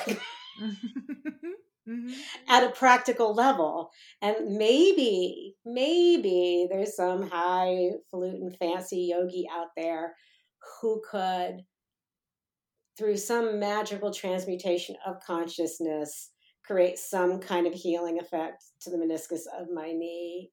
mm-hmm. 1.89 2.13
at 2.49 2.65
a 2.65 2.71
practical 2.71 3.35
level 3.35 3.91
and 4.23 4.57
maybe 4.57 5.55
maybe 5.65 6.67
there's 6.71 6.97
some 6.97 7.29
highfalutin 7.29 8.55
fancy 8.59 9.13
yogi 9.13 9.47
out 9.53 9.69
there 9.77 10.15
who 10.81 11.03
could 11.11 11.63
through 12.97 13.17
some 13.17 13.59
magical 13.59 14.13
transmutation 14.13 14.97
of 15.07 15.21
consciousness 15.21 16.31
create 16.65 16.99
some 16.99 17.39
kind 17.41 17.67
of 17.67 17.75
healing 17.75 18.19
effect 18.19 18.65
to 18.81 18.91
the 18.91 18.97
meniscus 18.97 19.43
of 19.59 19.69
my 19.73 19.93
knee 19.93 20.51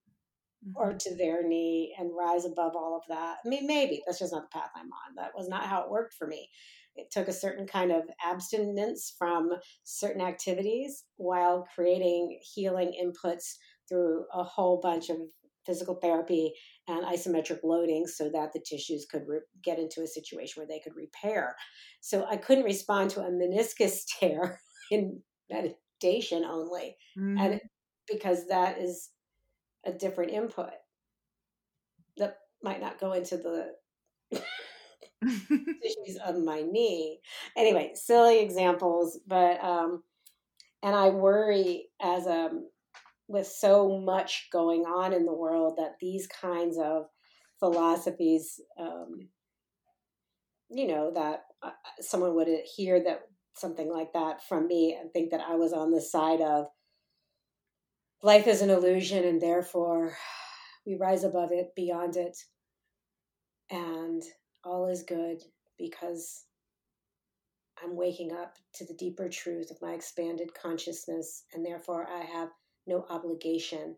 or 0.75 0.89
mm-hmm. 0.89 0.97
to 0.97 1.15
their 1.15 1.47
knee 1.47 1.95
and 1.97 2.11
rise 2.15 2.45
above 2.45 2.75
all 2.75 2.95
of 2.95 3.03
that. 3.09 3.37
I 3.43 3.49
mean, 3.49 3.65
maybe 3.65 4.01
that's 4.05 4.19
just 4.19 4.33
not 4.33 4.43
the 4.43 4.59
path 4.59 4.69
I'm 4.75 4.91
on. 4.91 5.15
That 5.15 5.31
was 5.35 5.47
not 5.47 5.65
how 5.65 5.83
it 5.83 5.89
worked 5.89 6.13
for 6.13 6.27
me. 6.27 6.49
It 6.95 7.11
took 7.11 7.27
a 7.27 7.33
certain 7.33 7.67
kind 7.67 7.91
of 7.91 8.03
abstinence 8.23 9.13
from 9.17 9.49
certain 9.83 10.21
activities 10.21 11.05
while 11.17 11.67
creating 11.73 12.39
healing 12.41 12.93
inputs 13.01 13.55
through 13.87 14.25
a 14.33 14.43
whole 14.43 14.79
bunch 14.81 15.09
of 15.09 15.17
physical 15.65 15.95
therapy 15.95 16.53
and 16.87 17.05
isometric 17.05 17.59
loading 17.63 18.07
so 18.07 18.29
that 18.29 18.51
the 18.53 18.59
tissues 18.59 19.05
could 19.09 19.23
re- 19.27 19.41
get 19.63 19.79
into 19.79 20.01
a 20.01 20.07
situation 20.07 20.59
where 20.59 20.67
they 20.67 20.79
could 20.79 20.95
repair. 20.95 21.55
So 22.01 22.25
I 22.25 22.37
couldn't 22.37 22.63
respond 22.63 23.11
to 23.11 23.21
a 23.21 23.29
meniscus 23.29 24.01
tear 24.19 24.59
in 24.89 25.21
meditation 25.49 26.43
only. 26.43 26.97
Mm-hmm. 27.17 27.37
And 27.37 27.61
because 28.09 28.47
that 28.47 28.79
is 28.79 29.09
a 29.85 29.91
different 29.91 30.31
input 30.31 30.71
that 32.17 32.37
might 32.63 32.81
not 32.81 32.99
go 32.99 33.13
into 33.13 33.37
the 33.37 33.71
tissues 35.47 36.17
of 36.25 36.43
my 36.43 36.61
knee. 36.61 37.19
Anyway, 37.55 37.91
silly 37.95 38.39
examples, 38.39 39.19
but 39.27 39.63
um, 39.63 40.03
and 40.83 40.95
I 40.95 41.09
worry 41.09 41.89
as 42.01 42.25
a 42.25 42.49
with 43.27 43.47
so 43.47 43.97
much 43.99 44.49
going 44.51 44.81
on 44.81 45.13
in 45.13 45.25
the 45.25 45.33
world 45.33 45.75
that 45.77 45.95
these 46.01 46.27
kinds 46.27 46.77
of 46.77 47.05
philosophies, 47.59 48.59
um, 48.79 49.29
you 50.69 50.87
know, 50.87 51.11
that 51.13 51.43
uh, 51.63 51.71
someone 52.01 52.35
would 52.35 52.49
hear 52.75 53.01
that 53.03 53.21
something 53.55 53.89
like 53.89 54.13
that 54.13 54.43
from 54.47 54.67
me 54.67 54.97
and 54.99 55.11
think 55.11 55.31
that 55.31 55.41
I 55.41 55.55
was 55.55 55.71
on 55.71 55.91
the 55.91 56.01
side 56.01 56.41
of 56.41 56.65
life 58.23 58.47
is 58.47 58.61
an 58.61 58.69
illusion 58.69 59.23
and 59.23 59.41
therefore 59.41 60.17
we 60.85 60.95
rise 60.95 61.23
above 61.23 61.51
it, 61.51 61.69
beyond 61.75 62.17
it, 62.17 62.37
and 63.69 64.23
all 64.63 64.87
is 64.87 65.03
good 65.03 65.43
because 65.77 66.45
I'm 67.83 67.95
waking 67.95 68.31
up 68.31 68.57
to 68.75 68.85
the 68.85 68.93
deeper 68.93 69.27
truth 69.27 69.71
of 69.71 69.81
my 69.81 69.93
expanded 69.93 70.53
consciousness, 70.53 71.43
and 71.53 71.65
therefore 71.65 72.07
I 72.07 72.21
have 72.21 72.49
no 72.85 73.05
obligation 73.09 73.95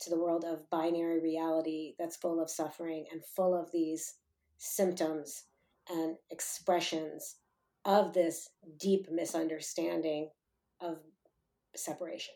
to 0.00 0.10
the 0.10 0.18
world 0.18 0.44
of 0.44 0.68
binary 0.70 1.20
reality 1.20 1.94
that's 1.98 2.16
full 2.16 2.40
of 2.40 2.50
suffering 2.50 3.06
and 3.12 3.22
full 3.24 3.54
of 3.54 3.70
these 3.70 4.14
symptoms 4.58 5.44
and 5.88 6.16
expressions 6.30 7.36
of 7.84 8.12
this 8.12 8.48
deep 8.78 9.08
misunderstanding 9.10 10.30
of 10.80 10.98
separation. 11.74 12.34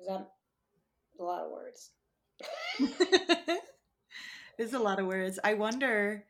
Is 0.00 0.06
that 0.06 0.28
a 1.18 1.22
lot 1.22 1.44
of 1.44 1.50
words? 1.50 1.90
it's 4.60 4.74
a 4.74 4.78
lot 4.78 5.00
of 5.00 5.06
words. 5.06 5.38
I 5.42 5.54
wonder. 5.54 6.24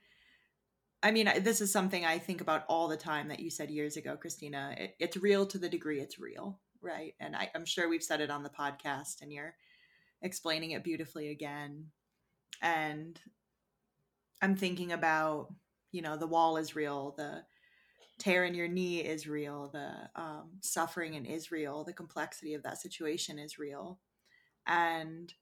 I 1.03 1.11
mean, 1.11 1.31
this 1.41 1.61
is 1.61 1.73
something 1.73 2.05
I 2.05 2.19
think 2.19 2.41
about 2.41 2.65
all 2.69 2.87
the 2.87 2.97
time 2.97 3.29
that 3.29 3.41
you 3.41 3.51
said 3.51 3.71
years 3.71 3.97
ago, 3.97 4.17
Christina. 4.17 4.75
It, 4.79 4.97
it's 5.01 5.17
real 5.17 5.47
to 5.47 5.59
the 5.59 5.69
degree 5.69 6.01
it's 6.01 6.19
real, 6.19 6.61
right? 6.81 7.15
And 7.19 7.35
I, 7.35 7.51
I'm 7.55 7.65
sure 7.65 7.89
we've 7.89 8.03
said 8.03 8.21
it 8.21 8.31
on 8.31 8.43
the 8.43 8.51
podcast, 8.51 9.23
and 9.23 9.33
you're 9.33 9.55
explaining 10.23 10.73
it 10.73 10.85
beautifully 10.85 11.31
again. 11.31 11.87
And 12.63 13.19
I'm 14.43 14.57
thinking 14.57 14.93
about, 14.93 15.49
you 15.91 16.03
know, 16.03 16.17
the 16.17 16.27
wall 16.27 16.57
is 16.57 16.77
real, 16.77 17.15
the 17.17 17.43
tear 18.19 18.45
in 18.45 18.55
your 18.55 18.69
knee 18.69 19.01
is 19.01 19.27
real 19.27 19.71
the 19.73 19.91
um, 20.15 20.51
suffering 20.61 21.15
in 21.15 21.25
israel 21.25 21.85
the 21.85 21.93
complexity 21.95 22.53
of 22.53 22.63
that 22.63 22.79
situation 22.79 23.39
is 23.39 23.59
real 23.59 23.99
and 24.67 25.33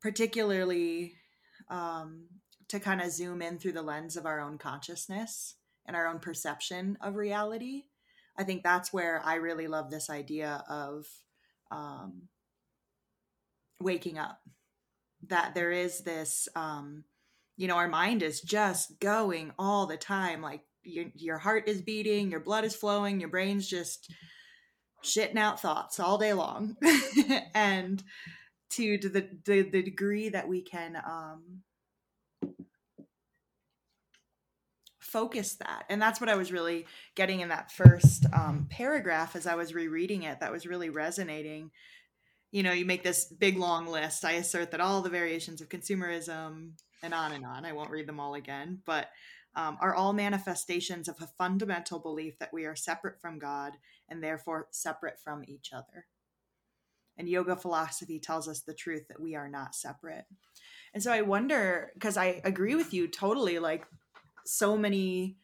particularly 0.00 1.12
um, 1.70 2.26
to 2.68 2.78
kind 2.78 3.00
of 3.00 3.10
zoom 3.10 3.40
in 3.40 3.58
through 3.58 3.72
the 3.72 3.82
lens 3.82 4.16
of 4.16 4.26
our 4.26 4.40
own 4.40 4.58
consciousness 4.58 5.54
and 5.86 5.96
our 5.96 6.06
own 6.06 6.18
perception 6.18 6.98
of 7.00 7.16
reality. 7.16 7.84
I 8.36 8.44
think 8.44 8.62
that's 8.62 8.92
where 8.92 9.20
I 9.24 9.36
really 9.36 9.66
love 9.66 9.90
this 9.90 10.10
idea 10.10 10.64
of 10.68 11.06
um, 11.70 12.28
waking 13.80 14.18
up. 14.18 14.40
That 15.28 15.54
there 15.54 15.70
is 15.70 16.00
this, 16.00 16.48
um, 16.56 17.04
you 17.56 17.68
know, 17.68 17.76
our 17.76 17.88
mind 17.88 18.22
is 18.22 18.40
just 18.40 18.98
going 19.00 19.52
all 19.58 19.86
the 19.86 19.98
time. 19.98 20.40
Like 20.40 20.62
your 20.82 21.06
your 21.14 21.38
heart 21.38 21.68
is 21.68 21.82
beating, 21.82 22.30
your 22.30 22.40
blood 22.40 22.64
is 22.64 22.74
flowing, 22.74 23.20
your 23.20 23.28
brain's 23.28 23.68
just 23.68 24.10
shitting 25.04 25.36
out 25.36 25.60
thoughts 25.60 26.00
all 26.00 26.16
day 26.16 26.32
long, 26.32 26.76
and 27.54 28.02
to, 28.70 28.98
the, 28.98 29.28
the 29.44 29.62
the 29.62 29.82
degree 29.82 30.28
that 30.28 30.48
we 30.48 30.62
can 30.62 30.96
um, 30.96 31.62
focus 34.98 35.54
that. 35.56 35.84
And 35.88 36.00
that's 36.00 36.20
what 36.20 36.30
i 36.30 36.36
was 36.36 36.52
really 36.52 36.86
getting 37.16 37.40
in 37.40 37.48
that 37.48 37.72
first 37.72 38.26
um, 38.32 38.66
paragraph 38.70 39.34
as 39.34 39.46
i 39.46 39.56
was 39.56 39.74
rereading 39.74 40.22
it 40.22 40.40
that 40.40 40.52
was 40.52 40.66
really 40.66 40.90
resonating. 40.90 41.70
You 42.52 42.62
know 42.62 42.72
you 42.72 42.84
make 42.84 43.02
this 43.02 43.24
big 43.26 43.56
long 43.58 43.86
list. 43.86 44.24
I 44.24 44.32
assert 44.32 44.70
that 44.70 44.80
all 44.80 45.02
the 45.02 45.10
variations 45.10 45.60
of 45.60 45.68
consumerism 45.68 46.72
and 47.02 47.14
on 47.14 47.32
and 47.32 47.44
on. 47.44 47.64
I 47.64 47.72
won't 47.72 47.90
read 47.90 48.06
them 48.06 48.20
all 48.20 48.34
again 48.34 48.80
but 48.86 49.08
um, 49.56 49.78
are 49.80 49.96
all 49.96 50.12
manifestations 50.12 51.08
of 51.08 51.16
a 51.20 51.26
fundamental 51.26 51.98
belief 51.98 52.38
that 52.38 52.52
we 52.52 52.66
are 52.66 52.76
separate 52.76 53.20
from 53.20 53.38
god 53.40 53.72
and 54.08 54.22
therefore 54.22 54.68
separate 54.70 55.18
from 55.18 55.42
each 55.48 55.72
other 55.72 56.06
and 57.18 57.28
yoga 57.28 57.56
philosophy 57.56 58.18
tells 58.18 58.48
us 58.48 58.60
the 58.60 58.74
truth 58.74 59.06
that 59.08 59.20
we 59.20 59.34
are 59.34 59.48
not 59.48 59.74
separate. 59.74 60.24
And 60.92 61.02
so 61.02 61.12
i 61.12 61.22
wonder 61.22 61.92
because 61.94 62.16
i 62.16 62.40
agree 62.44 62.74
with 62.74 62.92
you 62.92 63.06
totally 63.06 63.58
like 63.58 63.86
so 64.44 64.76
many 64.76 65.36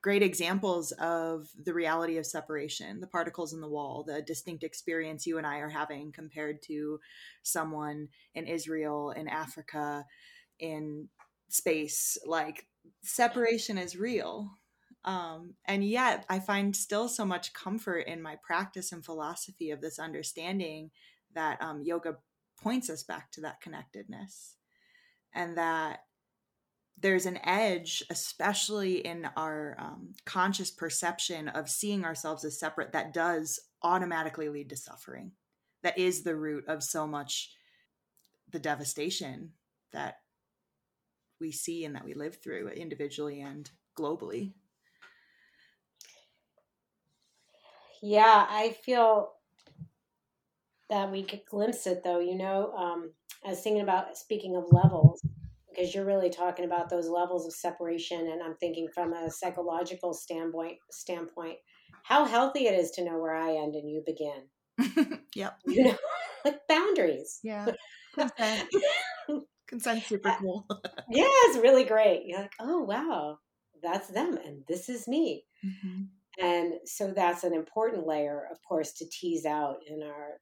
great 0.00 0.22
examples 0.22 0.92
of 0.92 1.48
the 1.64 1.74
reality 1.74 2.18
of 2.18 2.26
separation 2.26 3.00
the 3.00 3.06
particles 3.08 3.52
in 3.52 3.60
the 3.60 3.68
wall 3.68 4.04
the 4.06 4.22
distinct 4.22 4.62
experience 4.62 5.26
you 5.26 5.38
and 5.38 5.46
i 5.46 5.56
are 5.58 5.68
having 5.68 6.12
compared 6.12 6.62
to 6.62 7.00
someone 7.42 8.06
in 8.36 8.46
israel 8.46 9.10
in 9.10 9.26
africa 9.26 10.04
in 10.60 11.08
space. 11.48 12.18
Like 12.26 12.66
separation 13.02 13.78
is 13.78 13.96
real 13.96 14.50
um, 15.04 15.54
and 15.64 15.84
yet 15.84 16.24
i 16.28 16.38
find 16.38 16.74
still 16.74 17.08
so 17.08 17.24
much 17.24 17.52
comfort 17.52 18.00
in 18.00 18.20
my 18.20 18.36
practice 18.42 18.92
and 18.92 19.04
philosophy 19.04 19.70
of 19.70 19.80
this 19.80 19.98
understanding 19.98 20.90
that 21.34 21.60
um, 21.62 21.82
yoga 21.82 22.16
points 22.60 22.90
us 22.90 23.02
back 23.02 23.30
to 23.30 23.40
that 23.40 23.60
connectedness 23.60 24.56
and 25.34 25.56
that 25.56 26.00
there's 27.00 27.26
an 27.26 27.38
edge, 27.44 28.02
especially 28.10 28.96
in 28.96 29.28
our 29.36 29.76
um, 29.78 30.14
conscious 30.24 30.70
perception 30.70 31.48
of 31.48 31.68
seeing 31.68 32.04
ourselves 32.04 32.44
as 32.44 32.58
separate, 32.58 32.92
that 32.92 33.14
does 33.14 33.60
automatically 33.82 34.48
lead 34.48 34.70
to 34.70 34.76
suffering. 34.76 35.32
That 35.82 35.98
is 35.98 36.22
the 36.22 36.34
root 36.34 36.64
of 36.66 36.82
so 36.82 37.06
much 37.06 37.52
the 38.50 38.58
devastation 38.58 39.52
that 39.92 40.16
we 41.40 41.52
see 41.52 41.84
and 41.84 41.94
that 41.94 42.04
we 42.04 42.14
live 42.14 42.38
through 42.42 42.68
individually 42.68 43.40
and 43.40 43.70
globally. 43.96 44.54
Yeah, 48.02 48.46
I 48.48 48.76
feel 48.84 49.32
that 50.90 51.10
we 51.10 51.22
could 51.22 51.42
glimpse 51.48 51.86
it 51.86 52.02
though, 52.02 52.20
you 52.20 52.36
know. 52.36 52.72
Um, 52.72 53.12
I 53.44 53.50
was 53.50 53.60
thinking 53.60 53.82
about 53.82 54.16
speaking 54.16 54.56
of 54.56 54.64
levels, 54.70 55.22
because 55.78 55.94
you're 55.94 56.04
really 56.04 56.30
talking 56.30 56.64
about 56.64 56.90
those 56.90 57.08
levels 57.08 57.46
of 57.46 57.52
separation 57.52 58.28
and 58.32 58.42
i'm 58.42 58.56
thinking 58.56 58.88
from 58.92 59.12
a 59.12 59.30
psychological 59.30 60.12
standpoint 60.12 60.76
standpoint 60.90 61.56
how 62.02 62.24
healthy 62.24 62.66
it 62.66 62.74
is 62.74 62.90
to 62.90 63.04
know 63.04 63.18
where 63.18 63.34
i 63.34 63.52
end 63.54 63.74
and 63.74 63.90
you 63.90 64.02
begin. 64.04 64.44
Yep. 65.34 65.58
You 65.66 65.84
know 65.84 65.96
like 66.44 66.60
boundaries. 66.68 67.40
Yeah. 67.42 67.66
Consent. 68.14 68.68
Consent 69.66 70.02
super 70.04 70.34
cool. 70.40 70.66
yeah 71.10 71.26
it's 71.44 71.58
really 71.58 71.84
great. 71.84 72.22
You're 72.26 72.40
like 72.40 72.54
oh 72.60 72.82
wow. 72.82 73.38
That's 73.82 74.08
them 74.08 74.38
and 74.44 74.62
this 74.66 74.88
is 74.88 75.06
me. 75.06 75.44
Mm-hmm. 75.64 76.04
And 76.40 76.74
so 76.84 77.12
that's 77.12 77.44
an 77.44 77.54
important 77.54 78.06
layer 78.06 78.46
of 78.50 78.58
course 78.62 78.92
to 78.92 79.08
tease 79.10 79.44
out 79.44 79.78
in 79.86 80.02
our 80.02 80.38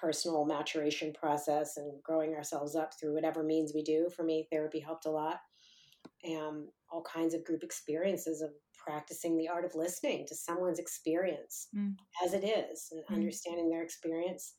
personal 0.00 0.44
maturation 0.44 1.12
process 1.12 1.76
and 1.76 2.02
growing 2.02 2.34
ourselves 2.34 2.76
up 2.76 2.92
through 2.94 3.14
whatever 3.14 3.42
means 3.42 3.72
we 3.74 3.82
do. 3.82 4.08
For 4.14 4.22
me, 4.22 4.46
therapy 4.50 4.80
helped 4.80 5.06
a 5.06 5.10
lot. 5.10 5.40
And 6.24 6.68
all 6.90 7.02
kinds 7.02 7.34
of 7.34 7.44
group 7.44 7.62
experiences 7.62 8.40
of 8.40 8.50
practicing 8.76 9.36
the 9.36 9.48
art 9.48 9.64
of 9.64 9.74
listening 9.74 10.26
to 10.26 10.34
someone's 10.34 10.78
experience 10.78 11.68
mm. 11.76 11.94
as 12.24 12.32
it 12.32 12.44
is 12.44 12.88
and 12.92 13.02
mm. 13.04 13.14
understanding 13.14 13.68
their 13.68 13.82
experience 13.82 14.54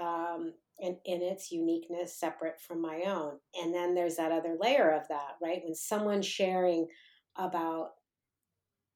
um, 0.00 0.52
and 0.78 0.96
in 1.04 1.22
its 1.22 1.50
uniqueness 1.50 2.18
separate 2.18 2.60
from 2.60 2.80
my 2.80 3.02
own. 3.06 3.38
And 3.60 3.74
then 3.74 3.94
there's 3.94 4.16
that 4.16 4.32
other 4.32 4.56
layer 4.60 4.90
of 4.90 5.08
that, 5.08 5.36
right? 5.42 5.62
When 5.64 5.74
someone's 5.74 6.26
sharing 6.26 6.86
about 7.36 7.90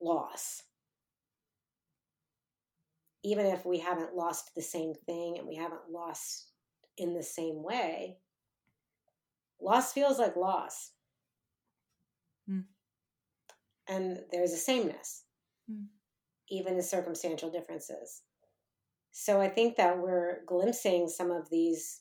loss 0.01 0.63
even 3.23 3.47
if 3.47 3.67
we 3.67 3.79
haven't 3.79 4.15
lost 4.15 4.55
the 4.55 4.63
same 4.63 4.95
thing 4.95 5.37
and 5.39 5.47
we 5.47 5.57
haven't 5.57 5.91
lost 5.91 6.49
in 6.97 7.15
the 7.15 7.23
same 7.23 7.63
way, 7.63 8.17
loss 9.61 9.93
feels 9.93 10.19
like 10.19 10.37
loss. 10.37 10.93
Mm. 12.51 12.65
And 13.89 14.21
there's 14.33 14.53
a 14.53 14.57
sameness, 14.57 15.25
mm. 15.71 15.87
even 16.49 16.75
in 16.75 16.83
circumstantial 16.83 17.51
differences. 17.51 18.23
So 19.13 19.41
I 19.41 19.49
think 19.49 19.77
that 19.77 19.99
we're 19.99 20.45
glimpsing 20.47 21.09
some 21.09 21.31
of 21.31 21.51
these 21.51 22.01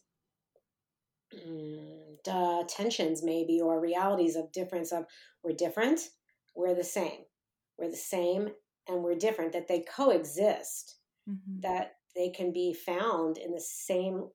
mm, 1.34 2.68
tensions, 2.68 3.24
maybe, 3.24 3.60
or 3.60 3.82
realities 3.82 4.36
of 4.36 4.52
difference 4.52 4.92
of 4.92 5.06
we're 5.44 5.56
different, 5.56 6.00
we're 6.56 6.76
the 6.76 6.84
same. 6.84 7.22
We're 7.80 7.90
the 7.90 7.98
same 7.98 8.50
and 8.88 9.04
we're 9.04 9.16
different, 9.16 9.54
that 9.54 9.68
they 9.68 9.86
coexist 9.96 10.98
mm-hmm. 11.30 11.62
that 11.62 11.94
they 12.16 12.30
can 12.30 12.52
be 12.52 12.74
found 12.74 13.38
in 13.38 13.52
the 13.52 13.62
same 13.62 14.28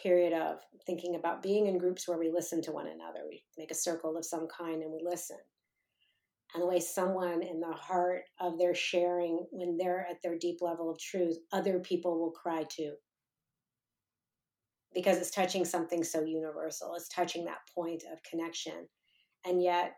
period 0.00 0.32
of 0.32 0.58
thinking 0.86 1.16
about 1.16 1.42
being 1.42 1.66
in 1.66 1.78
groups 1.78 2.06
where 2.06 2.18
we 2.18 2.30
listen 2.30 2.62
to 2.62 2.72
one 2.72 2.86
another. 2.86 3.20
We 3.28 3.42
make 3.58 3.70
a 3.70 3.74
circle 3.74 4.16
of 4.16 4.24
some 4.24 4.46
kind 4.48 4.82
and 4.82 4.92
we 4.92 5.00
listen. 5.02 5.38
And 6.54 6.62
the 6.62 6.66
way 6.66 6.80
someone 6.80 7.42
in 7.42 7.60
the 7.60 7.72
heart 7.72 8.22
of 8.38 8.58
their 8.58 8.74
sharing, 8.74 9.46
when 9.50 9.78
they're 9.78 10.06
at 10.10 10.16
their 10.22 10.36
deep 10.38 10.58
level 10.60 10.90
of 10.90 10.98
truth, 10.98 11.38
other 11.52 11.78
people 11.78 12.20
will 12.20 12.32
cry 12.32 12.64
too. 12.68 12.92
Because 14.94 15.16
it's 15.16 15.30
touching 15.30 15.64
something 15.64 16.04
so 16.04 16.22
universal. 16.22 16.94
It's 16.94 17.08
touching 17.08 17.46
that 17.46 17.60
point 17.74 18.02
of 18.12 18.22
connection. 18.28 18.86
And 19.46 19.62
yet, 19.62 19.94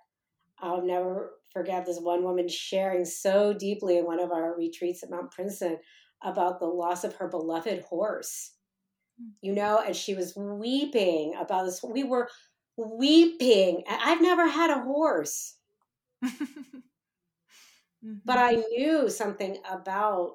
I'll 0.64 0.82
never 0.82 1.32
forget 1.52 1.84
this 1.84 2.00
one 2.00 2.24
woman 2.24 2.48
sharing 2.48 3.04
so 3.04 3.52
deeply 3.52 3.98
in 3.98 4.06
one 4.06 4.18
of 4.18 4.32
our 4.32 4.56
retreats 4.56 5.02
at 5.02 5.10
Mount 5.10 5.30
Princeton 5.30 5.78
about 6.22 6.58
the 6.58 6.66
loss 6.66 7.04
of 7.04 7.14
her 7.16 7.28
beloved 7.28 7.82
horse. 7.82 8.52
Hmm. 9.20 9.30
You 9.42 9.52
know, 9.52 9.82
and 9.84 9.94
she 9.94 10.14
was 10.14 10.34
weeping 10.34 11.34
about 11.38 11.66
this. 11.66 11.82
We 11.82 12.02
were 12.02 12.28
weeping. 12.76 13.84
I've 13.88 14.22
never 14.22 14.48
had 14.48 14.70
a 14.70 14.82
horse. 14.82 15.56
mm-hmm. 16.24 16.78
But 18.26 18.36
I 18.36 18.56
knew 18.56 19.08
something 19.08 19.56
about 19.70 20.32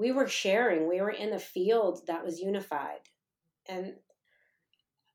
we 0.00 0.12
were 0.12 0.26
sharing, 0.26 0.88
we 0.88 1.00
were 1.00 1.10
in 1.10 1.34
a 1.34 1.38
field 1.38 2.00
that 2.06 2.24
was 2.24 2.40
unified. 2.40 3.00
And 3.68 3.94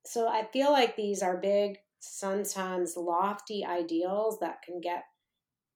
so 0.06 0.28
I 0.28 0.44
feel 0.54 0.72
like 0.72 0.96
these 0.96 1.24
are 1.24 1.38
big, 1.38 1.80
sometimes 2.12 2.96
lofty 2.98 3.66
ideals 3.66 4.40
that 4.40 4.62
can 4.64 4.80
get 4.82 5.04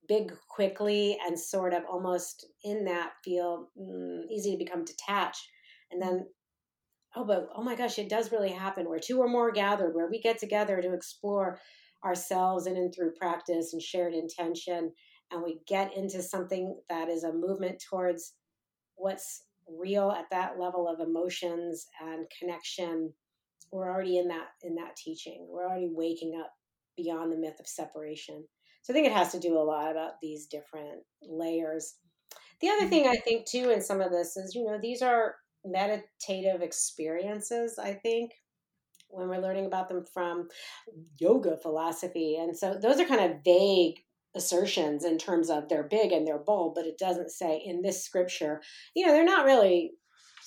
big 0.07 0.33
quickly 0.49 1.17
and 1.25 1.39
sort 1.39 1.73
of 1.73 1.83
almost 1.89 2.45
in 2.63 2.85
that 2.85 3.11
feel 3.23 3.69
mm, 3.79 4.21
easy 4.29 4.51
to 4.51 4.57
become 4.57 4.83
detached. 4.83 5.47
And 5.91 6.01
then 6.01 6.25
oh 7.15 7.25
but 7.25 7.49
oh 7.55 7.63
my 7.63 7.75
gosh 7.75 7.97
it 7.99 8.09
does 8.09 8.31
really 8.31 8.51
happen 8.51 8.87
where 8.87 8.99
two 8.99 9.19
or 9.19 9.27
more 9.27 9.51
gathered 9.51 9.95
where 9.95 10.09
we 10.09 10.21
get 10.21 10.37
together 10.37 10.81
to 10.81 10.93
explore 10.93 11.59
ourselves 12.05 12.67
in 12.67 12.77
and 12.77 12.93
through 12.93 13.11
practice 13.19 13.73
and 13.73 13.81
shared 13.81 14.13
intention 14.13 14.91
and 15.31 15.43
we 15.43 15.59
get 15.67 15.95
into 15.95 16.21
something 16.21 16.79
that 16.89 17.09
is 17.09 17.23
a 17.23 17.33
movement 17.33 17.83
towards 17.89 18.33
what's 18.95 19.43
real 19.67 20.11
at 20.11 20.25
that 20.31 20.59
level 20.59 20.87
of 20.87 20.99
emotions 20.99 21.87
and 22.01 22.25
connection 22.37 23.13
we're 23.71 23.91
already 23.91 24.17
in 24.17 24.27
that 24.27 24.47
in 24.63 24.75
that 24.75 24.95
teaching 24.95 25.47
we're 25.49 25.67
already 25.67 25.89
waking 25.91 26.39
up 26.39 26.51
beyond 26.97 27.31
the 27.31 27.37
myth 27.37 27.59
of 27.59 27.67
separation 27.67 28.43
so 28.81 28.93
I 28.93 28.95
think 28.95 29.07
it 29.07 29.13
has 29.13 29.31
to 29.33 29.39
do 29.39 29.57
a 29.57 29.59
lot 29.59 29.91
about 29.91 30.13
these 30.21 30.47
different 30.47 31.03
layers. 31.21 31.95
The 32.61 32.69
other 32.69 32.81
mm-hmm. 32.81 32.89
thing 32.89 33.07
I 33.07 33.17
think 33.17 33.45
too 33.45 33.69
in 33.69 33.81
some 33.81 34.01
of 34.01 34.11
this 34.11 34.37
is, 34.37 34.55
you 34.55 34.65
know, 34.65 34.79
these 34.81 35.01
are 35.01 35.35
meditative 35.65 36.61
experiences, 36.61 37.77
I 37.77 37.93
think. 37.93 38.31
when 39.09 39.27
we're 39.27 39.41
learning 39.41 39.65
about 39.65 39.89
them 39.89 40.05
from 40.13 40.47
yoga 41.19 41.57
philosophy. 41.57 42.37
And 42.39 42.55
so 42.55 42.77
those 42.81 42.99
are 42.99 43.05
kind 43.05 43.31
of 43.31 43.43
vague 43.43 43.95
assertions 44.35 45.03
in 45.03 45.17
terms 45.17 45.49
of 45.49 45.67
they're 45.67 45.83
big 45.83 46.11
and 46.11 46.27
they're 46.27 46.37
bold, 46.37 46.75
but 46.75 46.85
it 46.85 46.97
doesn't 46.99 47.31
say 47.31 47.61
in 47.65 47.81
this 47.81 48.03
scripture, 48.03 48.61
you 48.95 49.05
know, 49.05 49.11
they're 49.11 49.25
not 49.25 49.45
really 49.45 49.91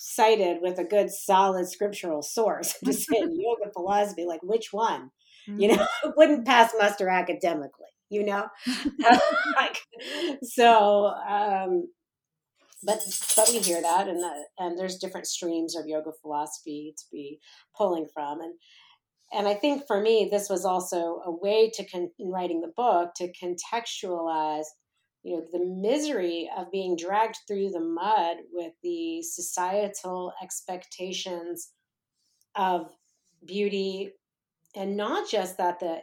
cited 0.05 0.57
with 0.61 0.77
a 0.79 0.83
good 0.83 1.09
solid 1.09 1.65
scriptural 1.69 2.21
source 2.21 2.75
to 2.85 2.91
say 2.91 3.15
yoga 3.19 3.71
philosophy, 3.73 4.25
like 4.25 4.43
which 4.43 4.73
one? 4.73 5.11
Mm-hmm. 5.47 5.61
You 5.61 5.67
know, 5.75 5.87
it 6.03 6.13
wouldn't 6.17 6.45
pass 6.45 6.73
muster 6.77 7.07
academically, 7.07 7.87
you 8.09 8.25
know? 8.25 8.47
like, 9.55 9.77
so 10.43 11.07
um 11.07 11.87
but 12.85 12.99
but 13.37 13.49
we 13.49 13.59
hear 13.59 13.81
that 13.81 14.09
and 14.09 14.19
the, 14.19 14.45
and 14.59 14.77
there's 14.77 14.97
different 14.97 15.25
streams 15.25 15.73
of 15.73 15.87
yoga 15.87 16.11
philosophy 16.21 16.93
to 16.97 17.03
be 17.09 17.39
pulling 17.77 18.07
from 18.13 18.41
and 18.41 18.53
and 19.31 19.47
I 19.47 19.53
think 19.53 19.87
for 19.87 20.01
me 20.01 20.27
this 20.29 20.49
was 20.49 20.65
also 20.65 21.21
a 21.25 21.31
way 21.31 21.71
to 21.75 21.85
con- 21.85 22.11
in 22.19 22.29
writing 22.29 22.59
the 22.59 22.73
book 22.75 23.13
to 23.15 23.31
contextualize 23.41 24.65
you 25.23 25.35
know 25.35 25.45
the 25.51 25.65
misery 25.65 26.49
of 26.57 26.71
being 26.71 26.95
dragged 26.95 27.37
through 27.47 27.69
the 27.69 27.79
mud 27.79 28.37
with 28.51 28.73
the 28.83 29.21
societal 29.21 30.33
expectations 30.41 31.71
of 32.55 32.91
beauty 33.45 34.11
and 34.75 34.97
not 34.97 35.29
just 35.29 35.57
that 35.57 35.79
the 35.79 35.99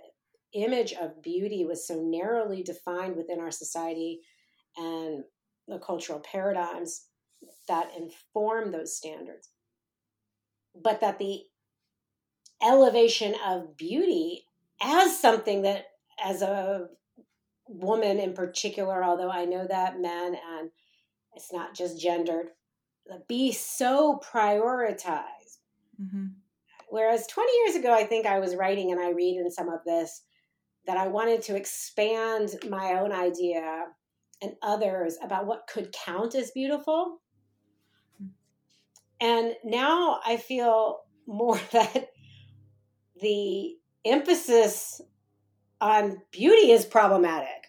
image 0.52 0.92
of 0.94 1.22
beauty 1.22 1.64
was 1.64 1.86
so 1.86 2.00
narrowly 2.00 2.62
defined 2.62 3.16
within 3.16 3.40
our 3.40 3.50
society 3.50 4.20
and 4.76 5.24
the 5.68 5.78
cultural 5.78 6.20
paradigms 6.20 7.06
that 7.68 7.90
inform 7.96 8.72
those 8.72 8.96
standards, 8.96 9.48
but 10.74 11.00
that 11.00 11.18
the 11.18 11.42
elevation 12.62 13.34
of 13.46 13.76
beauty 13.76 14.44
as 14.82 15.18
something 15.18 15.62
that, 15.62 15.86
as 16.22 16.42
a 16.42 16.88
woman 17.70 18.18
in 18.18 18.34
particular, 18.34 19.04
although 19.04 19.30
I 19.30 19.44
know 19.44 19.66
that 19.66 20.00
men 20.00 20.36
and 20.58 20.70
it's 21.34 21.52
not 21.52 21.74
just 21.74 22.00
gendered, 22.00 22.48
be 23.28 23.52
so 23.52 24.20
prioritized. 24.24 25.58
Mm-hmm. 26.00 26.26
Whereas 26.88 27.26
20 27.28 27.52
years 27.64 27.76
ago, 27.76 27.94
I 27.94 28.04
think 28.04 28.26
I 28.26 28.40
was 28.40 28.56
writing 28.56 28.90
and 28.90 29.00
I 29.00 29.10
read 29.10 29.36
in 29.36 29.50
some 29.50 29.68
of 29.68 29.84
this 29.84 30.22
that 30.86 30.96
I 30.96 31.06
wanted 31.06 31.42
to 31.42 31.56
expand 31.56 32.56
my 32.68 32.94
own 32.94 33.12
idea 33.12 33.84
and 34.42 34.56
others 34.62 35.16
about 35.22 35.46
what 35.46 35.68
could 35.72 35.92
count 35.92 36.34
as 36.34 36.50
beautiful. 36.50 37.20
And 39.20 39.52
now 39.62 40.20
I 40.24 40.36
feel 40.36 41.00
more 41.26 41.60
that 41.72 42.10
the 43.20 43.76
emphasis 44.04 45.00
on 45.80 46.22
beauty 46.30 46.72
is 46.72 46.84
problematic. 46.84 47.59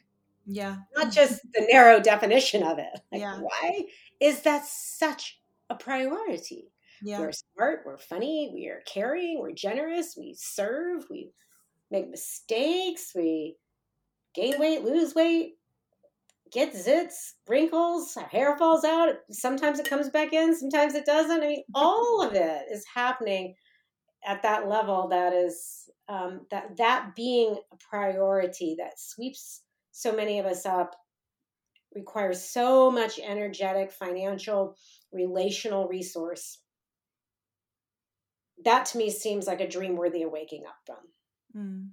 Yeah. 0.52 0.78
Not 0.96 1.12
just 1.12 1.42
the 1.54 1.66
narrow 1.72 2.02
definition 2.02 2.62
of 2.62 2.78
it. 2.78 3.00
Like, 3.12 3.22
yeah. 3.22 3.40
why 3.40 3.86
is 4.20 4.42
that 4.42 4.66
such 4.66 5.40
a 5.70 5.76
priority? 5.76 6.72
Yeah. 7.02 7.20
We're 7.20 7.32
smart, 7.32 7.84
we're 7.86 7.98
funny, 7.98 8.52
we 8.54 8.68
are 8.68 8.82
caring, 8.86 9.40
we're 9.40 9.54
generous, 9.54 10.16
we 10.18 10.36
serve, 10.38 11.06
we 11.10 11.32
make 11.90 12.10
mistakes, 12.10 13.14
we 13.16 13.56
gain 14.36 14.60
weight, 14.60 14.84
lose 14.84 15.16
weight, 15.16 15.54
get 16.52 16.74
zits, 16.74 17.32
wrinkles, 17.48 18.16
our 18.18 18.28
hair 18.28 18.58
falls 18.58 18.84
out. 18.84 19.16
Sometimes 19.32 19.80
it 19.80 19.90
comes 19.90 20.10
back 20.10 20.34
in, 20.34 20.56
sometimes 20.56 20.96
it 20.96 21.06
doesn't. 21.06 21.42
I 21.42 21.48
mean, 21.48 21.64
all 21.74 22.22
of 22.22 22.34
it 22.36 22.66
is 22.70 22.86
happening 22.94 23.56
at 24.28 24.44
that 24.44 24.68
level 24.68 25.08
that 25.08 25.34
is 25.34 25.90
um, 26.10 26.46
that 26.52 26.78
that 26.78 27.16
being 27.16 27.56
a 27.72 27.78
priority 27.78 28.76
that 28.78 29.00
sweeps 29.00 29.62
so 29.92 30.16
many 30.16 30.40
of 30.40 30.46
us 30.46 30.66
up 30.66 30.96
requires 31.94 32.42
so 32.42 32.90
much 32.90 33.20
energetic 33.20 33.92
financial 33.92 34.76
relational 35.12 35.88
resource 35.88 36.60
that 38.64 38.86
to 38.86 38.98
me 38.98 39.10
seems 39.10 39.48
like 39.48 39.60
a 39.60 39.68
dream 39.68 39.96
worthy 39.96 40.24
of 40.24 40.32
waking 40.32 40.64
up 40.68 40.76
from 40.86 41.64
mm. 41.64 41.90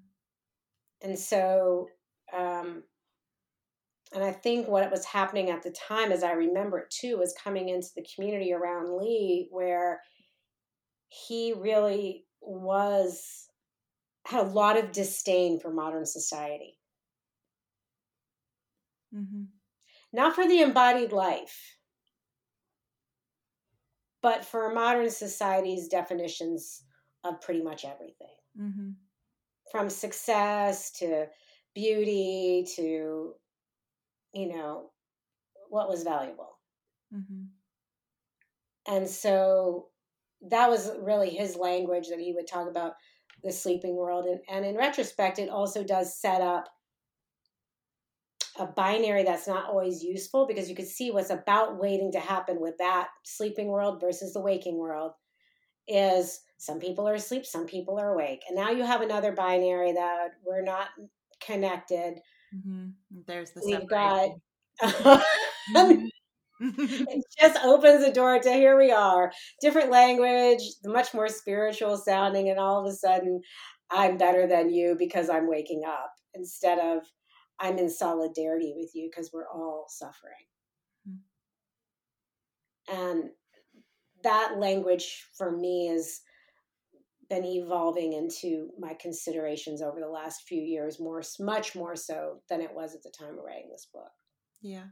and 1.03 1.19
so 1.19 1.89
um, 2.37 2.83
and 4.15 4.25
I 4.25 4.33
think 4.33 4.69
what 4.69 4.91
was 4.91 5.05
happening 5.05 5.51
at 5.51 5.63
the 5.63 5.71
time, 5.71 6.13
as 6.13 6.23
I 6.23 6.33
remember 6.33 6.79
it 6.79 6.91
too, 6.91 7.19
was 7.19 7.35
coming 7.43 7.69
into 7.69 7.89
the 7.95 8.07
community 8.15 8.53
around 8.53 8.97
Lee 8.97 9.49
where 9.51 10.01
he 11.09 11.53
really 11.55 12.25
was 12.41 13.47
had 14.27 14.47
a 14.47 14.51
lot 14.51 14.79
of 14.79 14.93
disdain 14.93 15.59
for 15.59 15.73
modern 15.73 16.07
society. 16.07 16.78
Mm-hmm. 19.15 19.45
Not 20.13 20.35
for 20.35 20.47
the 20.47 20.63
embodied 20.63 21.13
life, 21.13 21.77
but 24.23 24.45
for 24.45 24.73
modern 24.73 25.11
society's 25.11 25.89
definitions 25.89 26.83
of 27.25 27.41
pretty 27.41 27.63
much 27.63 27.85
everything. 27.85 28.37
Mm-hmm. 28.61 28.91
From 29.71 29.91
success 29.91 30.91
to 30.93 31.27
beauty 31.75 32.67
to 32.77 33.35
you 34.33 34.49
know, 34.49 34.91
what 35.69 35.89
was 35.89 36.03
valuable. 36.03 36.59
Mm-hmm. 37.15 37.45
And 38.95 39.09
so 39.09 39.89
that 40.49 40.71
was 40.71 40.91
really 41.01 41.31
his 41.31 41.57
language 41.57 42.09
that 42.09 42.21
he 42.21 42.33
would 42.33 42.47
talk 42.47 42.69
about 42.69 42.95
the 43.43 43.53
sleeping 43.53 43.97
world. 43.97 44.27
And, 44.27 44.41
and 44.49 44.65
in 44.65 44.77
retrospect, 44.77 45.39
it 45.39 45.49
also 45.49 45.85
does 45.85 46.21
set 46.21 46.41
up 46.41 46.69
a 48.59 48.67
binary 48.67 49.23
that's 49.23 49.49
not 49.49 49.67
always 49.67 50.03
useful 50.03 50.47
because 50.47 50.69
you 50.69 50.77
could 50.77 50.87
see 50.87 51.11
what's 51.11 51.31
about 51.31 51.79
waiting 51.79 52.13
to 52.13 52.21
happen 52.21 52.61
with 52.61 52.77
that 52.79 53.09
sleeping 53.25 53.69
world 53.69 54.01
versus 54.01 54.33
the 54.33 54.41
waking 54.41 54.79
world 54.79 55.13
is 55.87 56.41
some 56.59 56.79
people 56.79 57.09
are 57.09 57.15
asleep, 57.15 57.47
some 57.47 57.67
people 57.67 57.99
are 57.99 58.13
awake. 58.13 58.43
And 58.49 58.57
now 58.57 58.71
you 58.71 58.85
have 58.85 59.01
another 59.01 59.33
binary 59.33 59.93
that 59.93 60.31
we're 60.45 60.63
not 60.63 60.89
connected 61.41 62.21
Mm-hmm. 62.55 62.89
There's 63.27 63.51
the 63.51 63.63
we've 63.65 63.89
got. 63.89 64.31
mm-hmm. 64.83 66.07
it 66.61 67.25
just 67.39 67.65
opens 67.65 68.05
the 68.05 68.13
door 68.13 68.39
to 68.39 68.53
here 68.53 68.79
we 68.79 68.91
are, 68.91 69.33
different 69.61 69.91
language, 69.91 70.63
much 70.85 71.15
more 71.15 71.29
spiritual 71.29 71.97
sounding, 71.97 72.49
and 72.49 72.59
all 72.59 72.81
of 72.81 72.93
a 72.93 72.97
sudden, 72.97 73.41
I'm 73.91 74.17
better 74.17 74.47
than 74.47 74.71
you 74.71 74.97
because 74.99 75.29
I'm 75.29 75.49
waking 75.49 75.83
up 75.87 76.13
instead 76.35 76.79
of 76.79 77.03
I'm 77.61 77.79
in 77.79 77.91
solidarity 77.91 78.75
with 78.77 78.95
you 78.95 79.09
because 79.11 79.31
we're 79.33 79.49
all 79.49 79.87
suffering. 79.89 80.47
Mm-hmm. 81.09 82.95
And 82.97 83.31
that 84.23 84.59
language 84.59 85.27
for 85.37 85.51
me 85.51 85.89
has 85.89 86.21
been 87.29 87.45
evolving 87.45 88.15
into 88.15 88.71
my 88.79 88.95
considerations 88.95 89.83
over 89.83 90.01
the 90.01 90.09
last 90.09 90.43
few 90.49 90.63
years 90.63 90.99
more 90.99 91.23
much 91.41 91.75
more 91.75 91.95
so 91.95 92.41
than 92.49 92.61
it 92.61 92.75
was 92.75 92.95
at 92.95 93.03
the 93.03 93.11
time 93.11 93.39
of 93.39 93.45
writing 93.45 93.69
this 93.71 93.87
book 93.93 94.11
yeah 94.63 94.85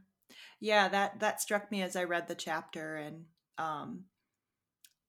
yeah 0.59 0.87
that 0.87 1.19
that 1.19 1.41
struck 1.41 1.71
me 1.71 1.81
as 1.81 1.95
i 1.95 2.03
read 2.03 2.27
the 2.27 2.35
chapter 2.35 2.95
and 2.95 3.25
um 3.57 4.03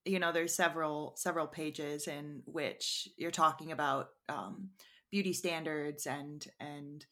you 0.07 0.18
know 0.18 0.33
there's 0.33 0.55
several 0.55 1.14
several 1.16 1.47
pages 1.47 2.09
in 2.09 2.40
which 2.47 3.09
you're 3.18 3.31
talking 3.31 3.73
about 3.73 4.09
um 4.31 4.71
beauty 5.11 5.35
standards 5.35 6.07
and 6.07 6.47
and 6.61 7.05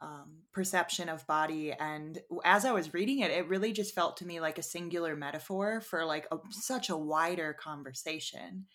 um, 0.00 0.42
perception 0.52 1.08
of 1.08 1.26
body. 1.26 1.72
And 1.72 2.18
as 2.44 2.64
i 2.64 2.72
was 2.72 2.92
reading 2.92 3.20
it 3.20 3.30
it 3.30 3.48
really 3.48 3.72
just 3.72 3.94
felt 3.94 4.16
to 4.18 4.26
me 4.26 4.40
like 4.40 4.58
a 4.58 4.62
singular 4.62 5.16
metaphor 5.16 5.80
for 5.80 6.04
like 6.04 6.26
a, 6.30 6.38
such 6.50 6.90
a 6.90 6.96
wider 6.96 7.52
conversation. 7.54 8.66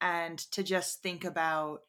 And 0.00 0.38
to 0.52 0.62
just 0.62 1.02
think 1.02 1.24
about 1.24 1.80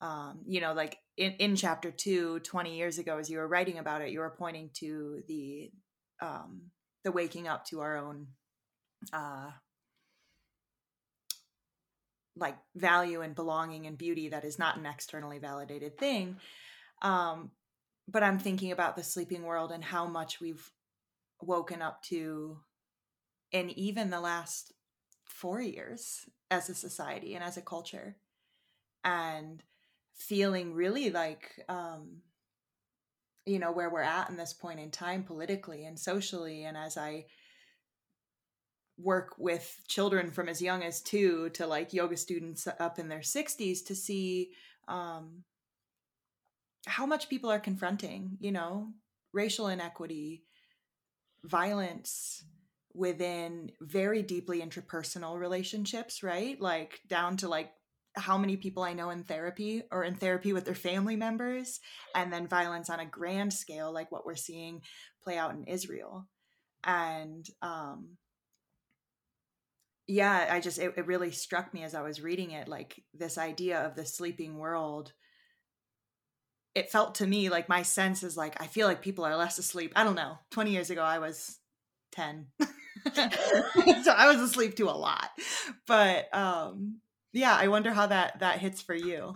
um, 0.00 0.40
you 0.46 0.60
know 0.60 0.72
like 0.72 0.98
in, 1.16 1.32
in 1.32 1.56
chapter 1.56 1.90
two 1.90 2.40
20 2.40 2.76
years 2.76 2.98
ago 2.98 3.18
as 3.18 3.30
you 3.30 3.38
were 3.38 3.48
writing 3.48 3.78
about 3.78 4.02
it 4.02 4.10
you 4.10 4.18
were 4.18 4.34
pointing 4.36 4.68
to 4.74 5.22
the 5.26 5.70
um, 6.20 6.70
the 7.04 7.12
waking 7.12 7.48
up 7.48 7.64
to 7.66 7.80
our 7.80 7.96
own 7.96 8.26
uh, 9.12 9.50
like 12.36 12.56
value 12.74 13.22
and 13.22 13.34
belonging 13.34 13.86
and 13.86 13.96
beauty 13.96 14.28
that 14.28 14.44
is 14.44 14.58
not 14.58 14.76
an 14.76 14.86
externally 14.86 15.38
validated 15.38 15.98
thing. 15.98 16.36
Um, 17.02 17.50
but 18.08 18.22
i'm 18.22 18.38
thinking 18.38 18.72
about 18.72 18.96
the 18.96 19.02
sleeping 19.02 19.42
world 19.42 19.72
and 19.72 19.84
how 19.84 20.06
much 20.06 20.40
we've 20.40 20.70
woken 21.42 21.82
up 21.82 22.02
to 22.02 22.58
in 23.52 23.70
even 23.70 24.10
the 24.10 24.20
last 24.20 24.72
four 25.24 25.60
years 25.60 26.28
as 26.50 26.68
a 26.68 26.74
society 26.74 27.34
and 27.34 27.44
as 27.44 27.56
a 27.56 27.62
culture 27.62 28.16
and 29.04 29.62
feeling 30.14 30.74
really 30.74 31.10
like 31.10 31.62
um 31.68 32.22
you 33.44 33.58
know 33.58 33.70
where 33.70 33.90
we're 33.90 34.00
at 34.00 34.30
in 34.30 34.36
this 34.36 34.52
point 34.52 34.80
in 34.80 34.90
time 34.90 35.22
politically 35.22 35.84
and 35.84 35.98
socially 35.98 36.64
and 36.64 36.76
as 36.76 36.96
i 36.96 37.24
work 38.98 39.34
with 39.38 39.80
children 39.88 40.30
from 40.30 40.48
as 40.48 40.62
young 40.62 40.82
as 40.82 41.02
two 41.02 41.50
to 41.50 41.66
like 41.66 41.92
yoga 41.92 42.16
students 42.16 42.66
up 42.80 42.98
in 42.98 43.08
their 43.08 43.20
60s 43.20 43.84
to 43.84 43.94
see 43.94 44.50
um, 44.88 45.42
how 46.86 47.04
much 47.06 47.28
people 47.28 47.50
are 47.50 47.58
confronting, 47.58 48.38
you 48.40 48.52
know, 48.52 48.88
racial 49.32 49.68
inequity, 49.68 50.44
violence 51.44 52.44
within 52.94 53.70
very 53.80 54.22
deeply 54.22 54.62
interpersonal 54.62 55.38
relationships, 55.38 56.22
right? 56.22 56.60
Like 56.60 57.00
down 57.06 57.36
to 57.38 57.48
like 57.48 57.70
how 58.14 58.38
many 58.38 58.56
people 58.56 58.82
I 58.82 58.94
know 58.94 59.10
in 59.10 59.24
therapy 59.24 59.82
or 59.90 60.02
in 60.02 60.14
therapy 60.14 60.54
with 60.54 60.64
their 60.64 60.74
family 60.74 61.16
members, 61.16 61.80
and 62.14 62.32
then 62.32 62.48
violence 62.48 62.88
on 62.88 63.00
a 63.00 63.04
grand 63.04 63.52
scale, 63.52 63.92
like 63.92 64.10
what 64.10 64.24
we're 64.24 64.36
seeing 64.36 64.80
play 65.22 65.36
out 65.36 65.54
in 65.54 65.64
Israel. 65.64 66.26
And 66.82 67.46
um, 67.60 68.16
yeah, 70.06 70.48
I 70.50 70.60
just, 70.60 70.78
it, 70.78 70.94
it 70.96 71.06
really 71.06 71.32
struck 71.32 71.74
me 71.74 71.82
as 71.82 71.94
I 71.94 72.00
was 72.00 72.22
reading 72.22 72.52
it 72.52 72.68
like 72.68 73.02
this 73.12 73.36
idea 73.36 73.80
of 73.80 73.96
the 73.96 74.06
sleeping 74.06 74.56
world. 74.56 75.12
It 76.76 76.90
felt 76.90 77.16
to 77.16 77.26
me 77.26 77.48
like 77.48 77.68
my 77.68 77.82
sense 77.82 78.22
is 78.22 78.36
like, 78.36 78.60
I 78.60 78.66
feel 78.66 78.86
like 78.86 79.00
people 79.00 79.24
are 79.24 79.36
less 79.36 79.58
asleep. 79.58 79.92
I 79.96 80.04
don't 80.04 80.14
know. 80.14 80.38
20 80.50 80.70
years 80.70 80.90
ago, 80.90 81.02
I 81.02 81.18
was 81.18 81.58
10. 82.12 82.46
so 82.60 84.12
I 84.12 84.30
was 84.30 84.42
asleep 84.42 84.76
to 84.76 84.90
a 84.90 84.92
lot. 84.92 85.30
But 85.86 86.32
um 86.34 87.00
yeah, 87.32 87.56
I 87.56 87.68
wonder 87.68 87.92
how 87.92 88.06
that 88.06 88.40
that 88.40 88.58
hits 88.58 88.82
for 88.82 88.94
you. 88.94 89.34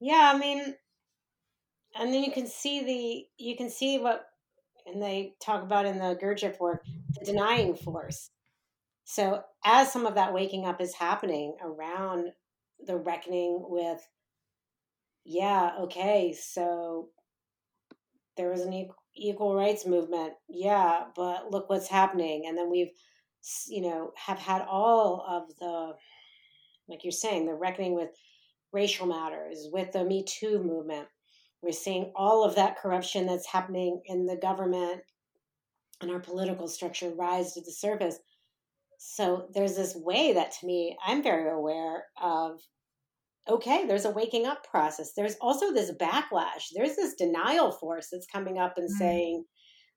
Yeah, 0.00 0.32
I 0.34 0.38
mean, 0.38 0.74
and 1.98 2.12
then 2.12 2.22
you 2.22 2.32
can 2.32 2.46
see 2.46 2.84
the 2.84 3.44
you 3.44 3.56
can 3.56 3.70
see 3.70 3.98
what 3.98 4.26
and 4.86 5.02
they 5.02 5.34
talk 5.42 5.62
about 5.62 5.86
in 5.86 5.98
the 5.98 6.18
Gurdjieff 6.22 6.60
work 6.60 6.84
the 7.18 7.24
denying 7.24 7.74
force. 7.74 8.30
So 9.04 9.44
as 9.64 9.92
some 9.92 10.04
of 10.04 10.16
that 10.16 10.34
waking 10.34 10.64
up 10.64 10.80
is 10.80 10.94
happening 10.94 11.56
around 11.62 12.32
the 12.84 12.96
reckoning 12.96 13.64
with, 13.68 14.06
yeah, 15.26 15.72
okay, 15.80 16.32
so 16.38 17.08
there 18.36 18.50
was 18.50 18.62
an 18.62 18.88
equal 19.14 19.54
rights 19.54 19.86
movement, 19.86 20.34
yeah, 20.48 21.04
but 21.14 21.50
look 21.50 21.68
what's 21.68 21.88
happening, 21.88 22.44
and 22.46 22.56
then 22.56 22.70
we've 22.70 22.92
you 23.68 23.80
know, 23.82 24.12
have 24.16 24.38
had 24.38 24.62
all 24.62 25.24
of 25.28 25.56
the, 25.58 25.92
like 26.88 27.04
you're 27.04 27.12
saying, 27.12 27.46
the 27.46 27.54
reckoning 27.54 27.94
with 27.94 28.10
racial 28.72 29.06
matters, 29.06 29.68
with 29.72 29.92
the 29.92 30.04
Me 30.04 30.24
Too 30.24 30.62
movement. 30.62 31.06
We're 31.62 31.72
seeing 31.72 32.12
all 32.14 32.44
of 32.44 32.56
that 32.56 32.78
corruption 32.78 33.26
that's 33.26 33.46
happening 33.46 34.02
in 34.06 34.26
the 34.26 34.36
government 34.36 35.02
and 36.00 36.10
our 36.10 36.20
political 36.20 36.68
structure 36.68 37.10
rise 37.10 37.54
to 37.54 37.60
the 37.60 37.70
surface. 37.70 38.18
So 38.98 39.48
there's 39.54 39.76
this 39.76 39.94
way 39.94 40.32
that 40.34 40.52
to 40.60 40.66
me, 40.66 40.96
I'm 41.06 41.22
very 41.22 41.50
aware 41.50 42.04
of 42.20 42.60
okay, 43.48 43.86
there's 43.86 44.04
a 44.04 44.10
waking 44.10 44.46
up 44.46 44.66
process. 44.68 45.12
There's 45.16 45.36
also 45.40 45.72
this 45.72 45.92
backlash. 45.92 46.68
There's 46.74 46.96
this 46.96 47.14
denial 47.14 47.72
force 47.72 48.08
that's 48.10 48.26
coming 48.26 48.58
up 48.58 48.74
and 48.76 48.88
mm. 48.88 48.98
saying, 48.98 49.44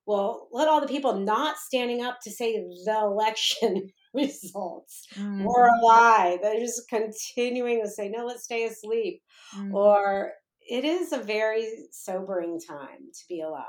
well, 0.05 0.47
let 0.51 0.67
all 0.67 0.81
the 0.81 0.88
people 0.88 1.19
not 1.19 1.57
standing 1.57 2.01
up 2.01 2.17
to 2.23 2.31
say 2.31 2.53
the 2.53 2.99
election 2.99 3.89
results 4.13 5.05
mm-hmm. 5.15 5.45
or 5.45 5.67
a 5.67 5.85
lie. 5.85 6.38
They're 6.41 6.59
just 6.59 6.89
continuing 6.89 7.81
to 7.83 7.89
say, 7.89 8.09
no, 8.09 8.25
let's 8.25 8.43
stay 8.43 8.65
asleep. 8.65 9.21
Mm-hmm. 9.55 9.75
Or 9.75 10.31
it 10.67 10.83
is 10.83 11.13
a 11.13 11.19
very 11.19 11.67
sobering 11.91 12.59
time 12.59 13.12
to 13.13 13.19
be 13.27 13.41
alive. 13.41 13.63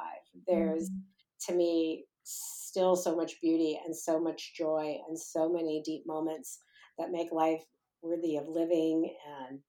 There's, 0.46 0.88
mm-hmm. 0.88 1.52
to 1.52 1.58
me, 1.58 2.04
still 2.22 2.96
so 2.96 3.16
much 3.16 3.40
beauty 3.40 3.78
and 3.84 3.94
so 3.94 4.20
much 4.20 4.54
joy 4.56 4.96
and 5.08 5.18
so 5.18 5.48
many 5.48 5.82
deep 5.84 6.04
moments 6.06 6.58
that 6.98 7.10
make 7.10 7.32
life 7.32 7.62
worthy 8.02 8.36
of 8.36 8.48
living 8.48 9.14
and 9.48 9.60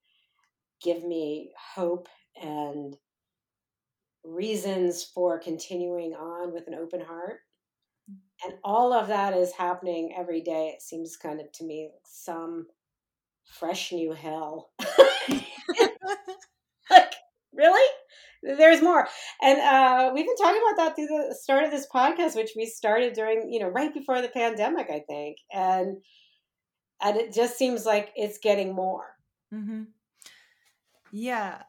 give 0.82 1.04
me 1.04 1.52
hope 1.76 2.08
and 2.41 2.96
reasons 4.24 5.04
for 5.04 5.39
continuing 5.39 6.13
on 6.13 6.54
with 6.54 6.67
an 6.67 6.76
open 6.76 7.02
heart. 7.02 7.39
And 8.44 8.56
all 8.63 8.91
of 8.94 9.08
that 9.08 9.36
is 9.36 9.52
happening 9.54 10.15
every 10.17 10.41
day. 10.41 10.74
It 10.76 10.82
seems 10.82 11.15
kind 11.15 11.39
of 11.39 11.52
to 11.54 11.63
me 11.63 11.91
some 12.06 12.65
fresh 13.46 13.91
new 13.91 14.13
hell. 14.13 14.72
like, 16.89 17.13
really? 17.54 17.89
There's 18.44 18.82
more. 18.82 19.08
And 19.41 19.60
uh, 19.60 20.12
we've 20.13 20.26
been 20.26 20.36
talking 20.36 20.62
about 20.62 20.78
that 20.78 20.96
through 20.96 21.08
the 21.08 21.36
start 21.39 21.63
of 21.63 21.72
this 21.72 21.88
podcast, 21.94 22.36
which 22.36 22.54
we 22.56 22.65
started 22.65 23.13
during, 23.13 23.52
you 23.54 23.60
know, 23.60 23.70
right 23.70 23.94
before 23.94 24.22
the 24.22 24.30
pandemic, 24.30 24.88
I 24.89 25.04
think. 25.08 25.38
And 25.54 25.98
and 27.04 27.17
it 27.17 27.34
just 27.34 27.58
seems 27.58 27.86
like 27.86 28.12
it's 28.15 28.38
getting 28.38 28.74
more. 28.74 29.06
Mm-hmm. 29.54 29.84
Yeah, 31.12 31.63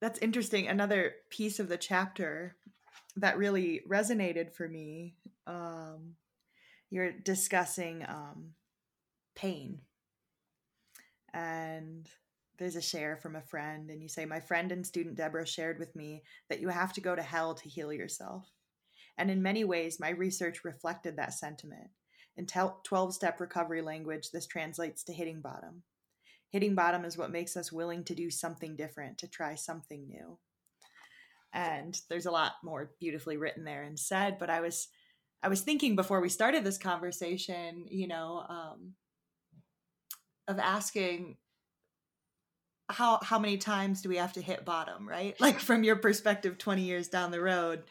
that's 0.00 0.18
interesting. 0.18 0.66
Another 0.66 1.14
piece 1.30 1.60
of 1.60 1.68
the 1.68 1.76
chapter 1.76 2.56
that 3.16 3.38
really 3.38 3.82
resonated 3.88 4.52
for 4.52 4.68
me. 4.68 5.14
Um, 5.46 6.14
you're 6.90 7.12
discussing 7.12 8.04
um, 8.08 8.50
pain, 9.34 9.80
and 11.32 12.08
there's 12.58 12.76
a 12.76 12.82
share 12.82 13.16
from 13.16 13.36
a 13.36 13.42
friend, 13.42 13.90
and 13.90 14.02
you 14.02 14.08
say, 14.08 14.24
My 14.24 14.40
friend 14.40 14.72
and 14.72 14.86
student 14.86 15.16
Deborah 15.16 15.46
shared 15.46 15.78
with 15.78 15.94
me 15.96 16.22
that 16.48 16.60
you 16.60 16.68
have 16.68 16.92
to 16.94 17.00
go 17.00 17.14
to 17.14 17.22
hell 17.22 17.54
to 17.54 17.68
heal 17.68 17.92
yourself. 17.92 18.50
And 19.18 19.30
in 19.30 19.42
many 19.42 19.64
ways, 19.64 20.00
my 20.00 20.10
research 20.10 20.64
reflected 20.64 21.16
that 21.16 21.34
sentiment. 21.34 21.90
In 22.36 22.46
12 22.46 23.14
step 23.14 23.40
recovery 23.40 23.82
language, 23.82 24.30
this 24.30 24.46
translates 24.46 25.04
to 25.04 25.12
hitting 25.12 25.40
bottom. 25.40 25.82
Hitting 26.52 26.74
bottom 26.74 27.04
is 27.04 27.16
what 27.16 27.32
makes 27.32 27.56
us 27.56 27.72
willing 27.72 28.04
to 28.04 28.14
do 28.14 28.30
something 28.30 28.76
different, 28.76 29.18
to 29.18 29.28
try 29.28 29.54
something 29.54 30.06
new. 30.06 30.38
And 31.54 31.98
there's 32.08 32.26
a 32.26 32.30
lot 32.30 32.52
more 32.62 32.92
beautifully 33.00 33.38
written 33.38 33.64
there 33.64 33.82
and 33.82 33.98
said, 33.98 34.36
but 34.38 34.50
I 34.50 34.60
was 34.60 34.88
I 35.42 35.48
was 35.48 35.62
thinking 35.62 35.96
before 35.96 36.20
we 36.20 36.28
started 36.28 36.62
this 36.62 36.78
conversation, 36.78 37.86
you 37.88 38.06
know, 38.06 38.44
um, 38.48 38.92
of 40.46 40.58
asking 40.58 41.36
how 42.88 43.18
how 43.22 43.38
many 43.38 43.56
times 43.56 44.02
do 44.02 44.08
we 44.08 44.16
have 44.16 44.34
to 44.34 44.42
hit 44.42 44.64
bottom, 44.64 45.08
right? 45.08 45.34
Like 45.40 45.58
from 45.58 45.84
your 45.84 45.96
perspective 45.96 46.58
20 46.58 46.82
years 46.82 47.08
down 47.08 47.30
the 47.30 47.40
road, 47.40 47.84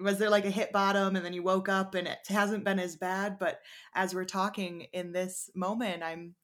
was 0.00 0.18
there 0.18 0.30
like 0.30 0.44
a 0.44 0.50
hit 0.50 0.72
bottom 0.72 1.16
and 1.16 1.24
then 1.24 1.32
you 1.32 1.42
woke 1.42 1.68
up 1.68 1.94
and 1.94 2.06
it 2.08 2.18
hasn't 2.28 2.64
been 2.64 2.78
as 2.78 2.96
bad, 2.96 3.38
but 3.38 3.60
as 3.94 4.14
we're 4.14 4.24
talking 4.24 4.86
in 4.92 5.12
this 5.12 5.50
moment, 5.54 6.02
I'm 6.02 6.34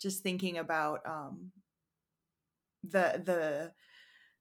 just 0.00 0.22
thinking 0.22 0.58
about 0.58 1.00
um, 1.06 1.52
the 2.82 3.22
the 3.24 3.72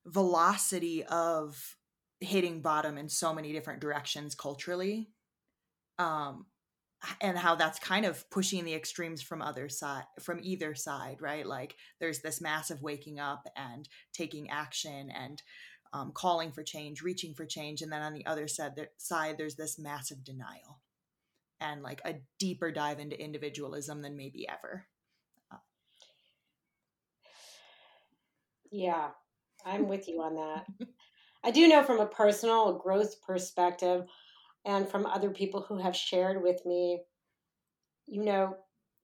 velocity 0.05 1.03
of 1.05 1.77
hitting 2.19 2.61
bottom 2.61 2.97
in 2.97 3.09
so 3.09 3.33
many 3.33 3.51
different 3.53 3.81
directions 3.81 4.35
culturally 4.35 5.09
um, 5.99 6.45
and 7.21 7.37
how 7.37 7.55
that's 7.55 7.79
kind 7.79 8.05
of 8.05 8.29
pushing 8.29 8.63
the 8.63 8.73
extremes 8.73 9.21
from 9.21 9.41
other 9.41 9.67
side 9.69 10.03
from 10.21 10.39
either 10.41 10.73
side 10.75 11.17
right? 11.21 11.45
Like 11.45 11.75
there's 11.99 12.19
this 12.19 12.41
massive 12.41 12.81
waking 12.81 13.19
up 13.19 13.47
and 13.55 13.87
taking 14.13 14.49
action 14.49 15.09
and 15.11 15.41
um, 15.93 16.11
calling 16.13 16.51
for 16.51 16.63
change 16.63 17.01
reaching 17.01 17.33
for 17.33 17.45
change 17.45 17.81
and 17.81 17.91
then 17.91 18.01
on 18.01 18.13
the 18.13 18.25
other 18.25 18.47
side, 18.47 18.71
side 18.97 19.37
there's 19.37 19.55
this 19.55 19.77
massive 19.77 20.23
denial 20.23 20.79
and 21.59 21.81
like 21.83 22.01
a 22.05 22.15
deeper 22.39 22.71
dive 22.71 22.99
into 22.99 23.21
individualism 23.21 24.01
than 24.01 24.17
maybe 24.17 24.47
ever 24.47 24.85
Yeah, 28.73 29.09
I'm 29.63 29.87
with 29.87 30.09
you 30.09 30.19
on 30.21 30.35
that. 30.35 30.87
I 31.43 31.51
do 31.51 31.67
know 31.67 31.83
from 31.83 31.99
a 31.99 32.07
personal 32.07 32.73
growth 32.73 33.21
perspective 33.21 34.05
and 34.65 34.89
from 34.89 35.05
other 35.05 35.29
people 35.29 35.61
who 35.61 35.77
have 35.77 35.95
shared 35.95 36.41
with 36.41 36.65
me, 36.65 37.01
you 38.07 38.23
know, 38.23 38.57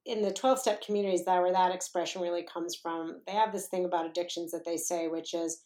in 0.06 0.24
the 0.24 0.34
12 0.34 0.60
step 0.60 0.82
communities 0.82 1.24
that 1.26 1.40
where 1.40 1.52
that 1.52 1.74
expression 1.74 2.22
really 2.22 2.44
comes 2.44 2.76
from, 2.76 3.22
they 3.28 3.34
have 3.34 3.52
this 3.52 3.68
thing 3.68 3.86
about 3.86 4.08
addictions 4.08 4.52
that 4.52 4.66
they 4.66 4.76
say, 4.76 5.08
which 5.08 5.36
is 5.36 5.62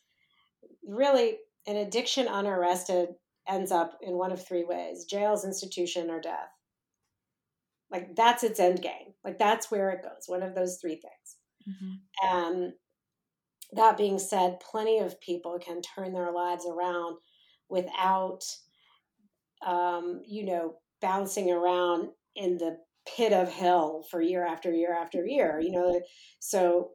really 0.85 1.37
an 1.65 1.77
addiction 1.77 2.27
unarrested 2.27 3.09
ends 3.47 3.71
up 3.71 3.97
in 4.01 4.17
one 4.17 4.33
of 4.33 4.45
three 4.45 4.65
ways 4.65 5.05
jails, 5.05 5.45
institution, 5.45 6.09
or 6.09 6.19
death. 6.19 6.49
Like 7.89 8.17
that's 8.17 8.43
its 8.43 8.59
end 8.59 8.81
game. 8.81 9.13
Like 9.23 9.39
that's 9.39 9.71
where 9.71 9.91
it 9.91 10.01
goes, 10.01 10.23
one 10.25 10.43
of 10.43 10.55
those 10.55 10.77
three 10.81 10.99
things. 10.99 11.37
Mm-hmm. 11.69 12.27
And 12.27 12.73
that 13.75 13.97
being 13.97 14.19
said, 14.19 14.59
plenty 14.59 14.99
of 14.99 15.19
people 15.21 15.59
can 15.59 15.81
turn 15.81 16.13
their 16.13 16.31
lives 16.31 16.65
around 16.65 17.17
without, 17.69 18.43
um, 19.65 20.21
you 20.25 20.45
know, 20.45 20.75
bouncing 21.01 21.51
around 21.51 22.09
in 22.35 22.57
the 22.57 22.77
pit 23.05 23.33
of 23.33 23.51
hell 23.51 24.05
for 24.09 24.21
year 24.21 24.45
after 24.45 24.71
year 24.71 24.93
after 24.93 25.25
year. 25.25 25.59
You 25.59 25.71
know, 25.71 26.01
so 26.39 26.91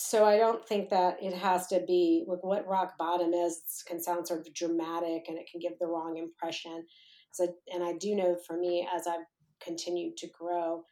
so 0.00 0.24
I 0.24 0.36
don't 0.36 0.64
think 0.64 0.90
that 0.90 1.16
it 1.20 1.34
has 1.34 1.66
to 1.68 1.80
be 1.84 2.22
with 2.24 2.38
what 2.42 2.68
rock 2.68 2.96
bottom 2.98 3.34
is 3.34 3.60
can 3.84 4.00
sound 4.00 4.28
sort 4.28 4.46
of 4.46 4.54
dramatic 4.54 5.24
and 5.26 5.36
it 5.36 5.48
can 5.50 5.58
give 5.60 5.76
the 5.80 5.88
wrong 5.88 6.18
impression. 6.18 6.86
So, 7.32 7.48
and 7.72 7.82
I 7.82 7.94
do 7.94 8.14
know 8.14 8.36
for 8.46 8.56
me, 8.56 8.88
as 8.94 9.08
I've 9.08 9.26
continued 9.60 10.16
to 10.18 10.28
grow, 10.28 10.84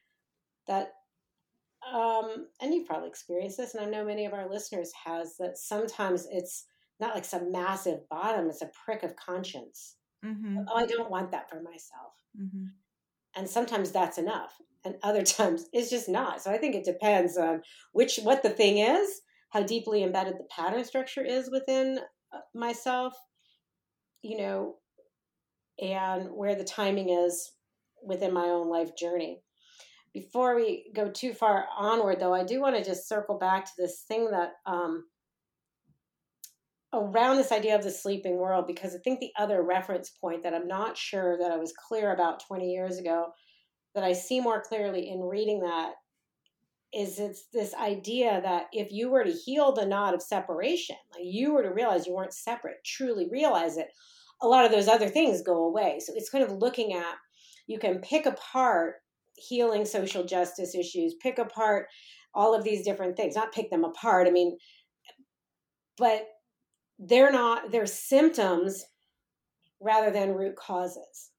that, 0.66 0.88
um, 1.92 2.48
and 2.60 2.74
you've 2.74 2.86
probably 2.86 3.08
experienced 3.08 3.58
this, 3.58 3.74
and 3.74 3.84
I 3.84 3.88
know 3.88 4.04
many 4.04 4.24
of 4.24 4.32
our 4.32 4.48
listeners 4.48 4.92
has 5.04 5.36
that 5.38 5.56
sometimes 5.56 6.26
it's 6.30 6.64
not 6.98 7.14
like 7.14 7.24
some 7.24 7.52
massive 7.52 8.08
bottom; 8.08 8.48
it's 8.48 8.62
a 8.62 8.70
prick 8.84 9.02
of 9.02 9.16
conscience. 9.16 9.96
Mm-hmm. 10.24 10.60
Oh, 10.68 10.76
I 10.76 10.86
don't 10.86 11.10
want 11.10 11.30
that 11.30 11.48
for 11.48 11.62
myself. 11.62 12.14
Mm-hmm. 12.40 12.66
And 13.36 13.48
sometimes 13.48 13.92
that's 13.92 14.18
enough, 14.18 14.54
and 14.84 14.96
other 15.02 15.22
times 15.24 15.66
it's 15.72 15.90
just 15.90 16.08
not. 16.08 16.42
So 16.42 16.50
I 16.50 16.58
think 16.58 16.74
it 16.74 16.84
depends 16.84 17.36
on 17.36 17.62
which 17.92 18.18
what 18.22 18.42
the 18.42 18.50
thing 18.50 18.78
is, 18.78 19.20
how 19.50 19.62
deeply 19.62 20.02
embedded 20.02 20.34
the 20.38 20.48
pattern 20.50 20.84
structure 20.84 21.24
is 21.24 21.50
within 21.50 22.00
uh, 22.32 22.38
myself, 22.54 23.14
you 24.22 24.38
know, 24.38 24.76
and 25.80 26.30
where 26.30 26.54
the 26.54 26.64
timing 26.64 27.10
is 27.10 27.52
within 28.04 28.32
my 28.32 28.46
own 28.46 28.68
life 28.68 28.96
journey. 28.96 29.42
Before 30.16 30.56
we 30.56 30.86
go 30.94 31.10
too 31.10 31.34
far 31.34 31.66
onward, 31.76 32.20
though, 32.20 32.32
I 32.32 32.42
do 32.42 32.58
want 32.58 32.74
to 32.74 32.82
just 32.82 33.06
circle 33.06 33.36
back 33.36 33.66
to 33.66 33.72
this 33.76 34.00
thing 34.08 34.30
that 34.30 34.52
um, 34.64 35.04
around 36.94 37.36
this 37.36 37.52
idea 37.52 37.76
of 37.76 37.82
the 37.84 37.90
sleeping 37.90 38.38
world, 38.38 38.66
because 38.66 38.94
I 38.94 38.98
think 39.04 39.20
the 39.20 39.32
other 39.38 39.62
reference 39.62 40.08
point 40.08 40.42
that 40.42 40.54
I'm 40.54 40.66
not 40.66 40.96
sure 40.96 41.36
that 41.36 41.52
I 41.52 41.58
was 41.58 41.74
clear 41.86 42.14
about 42.14 42.42
20 42.46 42.72
years 42.72 42.96
ago, 42.96 43.26
that 43.94 44.04
I 44.04 44.14
see 44.14 44.40
more 44.40 44.62
clearly 44.62 45.10
in 45.10 45.20
reading 45.20 45.60
that, 45.60 45.92
is 46.94 47.18
it's 47.18 47.48
this 47.52 47.74
idea 47.74 48.40
that 48.42 48.68
if 48.72 48.90
you 48.90 49.10
were 49.10 49.24
to 49.24 49.30
heal 49.30 49.72
the 49.72 49.84
knot 49.84 50.14
of 50.14 50.22
separation, 50.22 50.96
like 51.12 51.24
you 51.26 51.52
were 51.52 51.62
to 51.62 51.74
realize 51.74 52.06
you 52.06 52.14
weren't 52.14 52.32
separate, 52.32 52.82
truly 52.86 53.28
realize 53.30 53.76
it, 53.76 53.88
a 54.40 54.48
lot 54.48 54.64
of 54.64 54.70
those 54.70 54.88
other 54.88 55.10
things 55.10 55.42
go 55.42 55.64
away. 55.64 56.00
So 56.00 56.14
it's 56.16 56.30
kind 56.30 56.42
of 56.42 56.52
looking 56.52 56.94
at 56.94 57.16
you 57.66 57.78
can 57.78 57.98
pick 57.98 58.24
apart 58.24 58.94
healing 59.36 59.84
social 59.84 60.24
justice 60.24 60.74
issues, 60.74 61.14
pick 61.20 61.38
apart 61.38 61.86
all 62.34 62.54
of 62.54 62.64
these 62.64 62.84
different 62.84 63.16
things, 63.16 63.34
not 63.34 63.52
pick 63.52 63.70
them 63.70 63.84
apart. 63.84 64.26
I 64.26 64.30
mean, 64.30 64.56
but 65.96 66.26
they're 66.98 67.32
not, 67.32 67.70
they're 67.70 67.86
symptoms 67.86 68.84
rather 69.80 70.10
than 70.10 70.34
root 70.34 70.56
causes. 70.56 71.30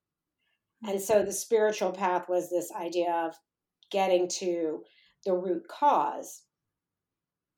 Hmm. 0.84 0.92
And 0.92 1.02
so 1.02 1.24
the 1.24 1.32
spiritual 1.32 1.92
path 1.92 2.28
was 2.28 2.50
this 2.50 2.72
idea 2.72 3.12
of 3.12 3.36
getting 3.92 4.28
to 4.28 4.84
the 5.26 5.34
root 5.34 5.64
cause. 5.68 6.44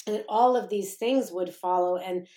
And 0.08 0.23
all 0.28 0.56
of 0.56 0.69
these 0.69 0.95
things 0.95 1.32
would 1.32 1.54
follow. 1.54 1.97
And 1.97 2.28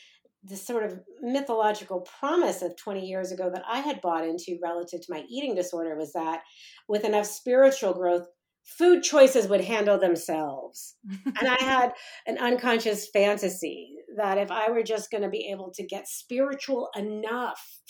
the 0.44 0.56
sort 0.56 0.84
of 0.84 1.00
mythological 1.20 2.00
promise 2.00 2.62
of 2.62 2.76
20 2.76 3.06
years 3.06 3.30
ago 3.30 3.50
that 3.52 3.64
I 3.68 3.78
had 3.80 4.00
bought 4.00 4.26
into 4.26 4.58
relative 4.62 5.00
to 5.00 5.12
my 5.12 5.24
eating 5.28 5.54
disorder 5.54 5.96
was 5.96 6.12
that 6.14 6.42
with 6.88 7.04
enough 7.04 7.26
spiritual 7.26 7.94
growth, 7.94 8.26
food 8.64 9.02
choices 9.02 9.46
would 9.46 9.60
handle 9.60 9.98
themselves. 9.98 10.96
and 11.26 11.48
I 11.48 11.62
had 11.62 11.92
an 12.26 12.38
unconscious 12.38 13.08
fantasy 13.08 13.96
that 14.16 14.38
if 14.38 14.50
I 14.50 14.70
were 14.70 14.82
just 14.82 15.10
going 15.10 15.22
to 15.22 15.28
be 15.28 15.50
able 15.50 15.70
to 15.74 15.86
get 15.86 16.08
spiritual 16.08 16.90
enough, 16.96 17.80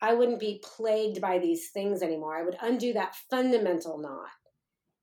I 0.00 0.14
wouldn't 0.14 0.40
be 0.40 0.62
plagued 0.64 1.20
by 1.20 1.38
these 1.38 1.70
things 1.70 2.02
anymore. 2.02 2.36
I 2.36 2.42
would 2.42 2.56
undo 2.60 2.92
that 2.94 3.14
fundamental 3.30 3.98
knot 3.98 4.30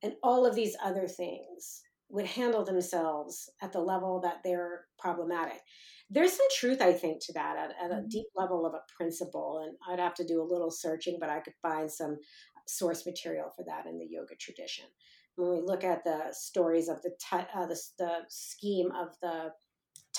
and 0.01 0.13
all 0.23 0.45
of 0.45 0.55
these 0.55 0.75
other 0.83 1.07
things 1.07 1.83
would 2.09 2.25
handle 2.25 2.65
themselves 2.65 3.49
at 3.61 3.71
the 3.71 3.79
level 3.79 4.19
that 4.21 4.37
they're 4.43 4.85
problematic. 4.97 5.61
There's 6.09 6.33
some 6.33 6.47
truth, 6.57 6.81
I 6.81 6.93
think, 6.93 7.23
to 7.25 7.33
that 7.33 7.55
at, 7.55 7.69
at 7.83 7.91
a 7.91 7.99
mm-hmm. 8.01 8.07
deep 8.09 8.25
level 8.35 8.65
of 8.65 8.73
a 8.73 8.81
principle. 8.97 9.63
And 9.63 9.77
I'd 9.87 10.03
have 10.03 10.15
to 10.15 10.25
do 10.25 10.41
a 10.41 10.51
little 10.51 10.71
searching, 10.71 11.17
but 11.19 11.29
I 11.29 11.39
could 11.39 11.53
find 11.61 11.91
some 11.91 12.17
source 12.67 13.05
material 13.05 13.51
for 13.55 13.63
that 13.65 13.85
in 13.85 13.99
the 13.99 14.07
yoga 14.09 14.35
tradition. 14.39 14.85
When 15.35 15.51
we 15.51 15.61
look 15.61 15.83
at 15.83 16.03
the 16.03 16.27
stories 16.31 16.89
of 16.89 17.01
the, 17.01 17.11
uh, 17.31 17.65
the, 17.67 17.79
the 17.97 18.11
scheme 18.27 18.91
of 18.91 19.09
the 19.21 19.51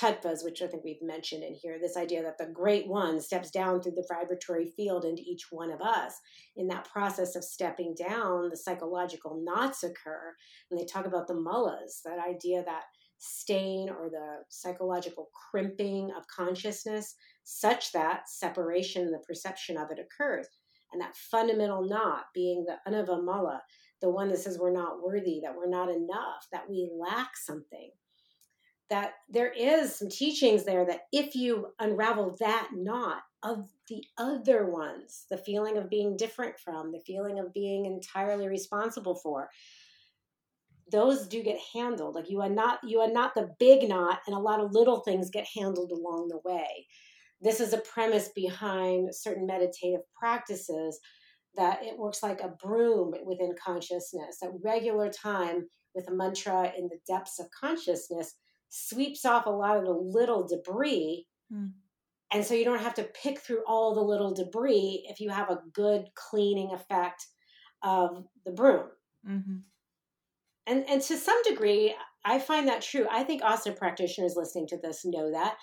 tattvas, 0.00 0.44
which 0.44 0.62
I 0.62 0.66
think 0.66 0.84
we've 0.84 1.02
mentioned 1.02 1.42
in 1.42 1.54
here, 1.54 1.78
this 1.80 1.96
idea 1.96 2.22
that 2.22 2.38
the 2.38 2.52
great 2.52 2.88
one 2.88 3.20
steps 3.20 3.50
down 3.50 3.82
through 3.82 3.92
the 3.92 4.06
vibratory 4.08 4.66
field 4.66 5.04
into 5.04 5.22
each 5.22 5.46
one 5.50 5.70
of 5.70 5.80
us. 5.80 6.14
In 6.56 6.68
that 6.68 6.88
process 6.88 7.36
of 7.36 7.44
stepping 7.44 7.94
down, 7.98 8.48
the 8.48 8.56
psychological 8.56 9.42
knots 9.44 9.82
occur. 9.82 10.34
And 10.70 10.80
they 10.80 10.84
talk 10.84 11.06
about 11.06 11.26
the 11.26 11.34
malas, 11.34 12.02
that 12.04 12.18
idea 12.18 12.64
that 12.64 12.84
stain 13.18 13.90
or 13.90 14.08
the 14.08 14.38
psychological 14.48 15.28
crimping 15.50 16.10
of 16.16 16.24
consciousness, 16.34 17.14
such 17.44 17.92
that 17.92 18.28
separation, 18.28 19.02
and 19.02 19.12
the 19.12 19.24
perception 19.26 19.76
of 19.76 19.90
it 19.90 19.98
occurs. 19.98 20.46
And 20.92 21.00
that 21.02 21.16
fundamental 21.16 21.86
knot 21.86 22.24
being 22.34 22.64
the 22.66 22.76
anava 22.90 23.60
the 24.00 24.08
one 24.08 24.30
that 24.30 24.38
says 24.38 24.58
we're 24.58 24.72
not 24.72 25.02
worthy, 25.04 25.40
that 25.44 25.54
we're 25.54 25.68
not 25.68 25.90
enough, 25.90 26.46
that 26.52 26.68
we 26.70 26.90
lack 26.98 27.36
something 27.36 27.90
that 28.90 29.12
there 29.28 29.52
is 29.52 29.94
some 29.94 30.08
teachings 30.08 30.64
there 30.64 30.84
that 30.84 31.02
if 31.12 31.34
you 31.34 31.68
unravel 31.78 32.36
that 32.40 32.68
knot 32.74 33.22
of 33.42 33.68
the 33.88 34.04
other 34.18 34.66
ones, 34.66 35.26
the 35.30 35.38
feeling 35.38 35.78
of 35.78 35.88
being 35.88 36.16
different 36.16 36.58
from, 36.58 36.92
the 36.92 37.00
feeling 37.06 37.38
of 37.38 37.54
being 37.54 37.86
entirely 37.86 38.48
responsible 38.48 39.14
for, 39.14 39.48
those 40.90 41.28
do 41.28 41.42
get 41.42 41.58
handled. 41.72 42.16
Like 42.16 42.28
you 42.28 42.40
are 42.40 42.50
not 42.50 42.80
you 42.84 42.98
are 43.00 43.10
not 43.10 43.34
the 43.34 43.50
big 43.60 43.88
knot, 43.88 44.20
and 44.26 44.34
a 44.34 44.40
lot 44.40 44.60
of 44.60 44.72
little 44.72 45.00
things 45.00 45.30
get 45.30 45.46
handled 45.56 45.92
along 45.92 46.28
the 46.28 46.40
way. 46.44 46.86
This 47.40 47.60
is 47.60 47.72
a 47.72 47.78
premise 47.78 48.30
behind 48.34 49.14
certain 49.14 49.46
meditative 49.46 50.00
practices 50.18 50.98
that 51.56 51.82
it 51.82 51.96
works 51.96 52.22
like 52.22 52.40
a 52.40 52.54
broom 52.62 53.14
within 53.24 53.54
consciousness. 53.62 54.38
At 54.42 54.50
regular 54.62 55.10
time 55.10 55.68
with 55.94 56.08
a 56.08 56.12
mantra 56.12 56.72
in 56.76 56.88
the 56.88 56.98
depths 57.06 57.38
of 57.38 57.46
consciousness 57.58 58.34
sweeps 58.70 59.24
off 59.24 59.46
a 59.46 59.50
lot 59.50 59.76
of 59.76 59.84
the 59.84 59.92
little 59.92 60.46
debris. 60.46 61.26
Mm. 61.52 61.72
And 62.32 62.44
so 62.44 62.54
you 62.54 62.64
don't 62.64 62.80
have 62.80 62.94
to 62.94 63.02
pick 63.02 63.40
through 63.40 63.64
all 63.66 63.94
the 63.94 64.00
little 64.00 64.32
debris 64.32 65.04
if 65.08 65.20
you 65.20 65.30
have 65.30 65.50
a 65.50 65.60
good 65.74 66.06
cleaning 66.14 66.70
effect 66.72 67.26
of 67.82 68.24
the 68.44 68.52
broom. 68.52 68.86
Mm-hmm. 69.28 69.56
And, 70.66 70.88
and 70.88 71.02
to 71.02 71.16
some 71.16 71.42
degree, 71.42 71.94
I 72.24 72.38
find 72.38 72.68
that 72.68 72.82
true. 72.82 73.06
I 73.10 73.24
think 73.24 73.42
asana 73.42 73.76
practitioners 73.76 74.34
listening 74.36 74.68
to 74.68 74.78
this 74.80 75.04
know 75.04 75.32
that 75.32 75.56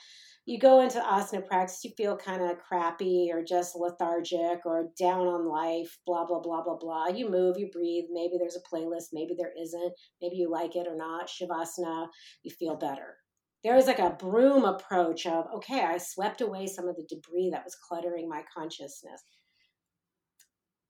you 0.48 0.58
go 0.58 0.80
into 0.80 1.00
asana 1.02 1.46
practice, 1.46 1.84
you 1.84 1.92
feel 1.98 2.16
kind 2.16 2.42
of 2.42 2.58
crappy 2.58 3.30
or 3.34 3.44
just 3.44 3.76
lethargic 3.76 4.66
or 4.66 4.94
down 4.98 5.28
on 5.28 5.46
life, 5.46 6.00
blah, 6.06 6.26
blah, 6.26 6.40
blah, 6.40 6.64
blah, 6.64 6.78
blah. 6.78 7.08
You 7.08 7.30
move, 7.30 7.60
you 7.60 7.70
breathe. 7.70 8.06
Maybe 8.10 8.38
there's 8.40 8.56
a 8.56 8.74
playlist, 8.74 9.08
maybe 9.12 9.36
there 9.38 9.52
isn't. 9.62 9.94
Maybe 10.22 10.38
you 10.38 10.50
like 10.50 10.78
it 10.78 10.88
or 10.88 10.96
not. 10.96 11.28
Shavasana, 11.28 12.08
you 12.44 12.52
feel 12.52 12.78
better. 12.78 13.18
There 13.66 13.76
is 13.76 13.88
like 13.88 14.00
a 14.00 14.16
broom 14.18 14.64
approach 14.64 15.26
of, 15.26 15.48
okay, 15.56 15.82
I 15.82 15.98
swept 15.98 16.40
away 16.40 16.66
some 16.66 16.88
of 16.88 16.96
the 16.96 17.06
debris 17.10 17.50
that 17.52 17.66
was 17.66 17.76
cluttering 17.76 18.30
my 18.30 18.44
consciousness. 18.56 19.22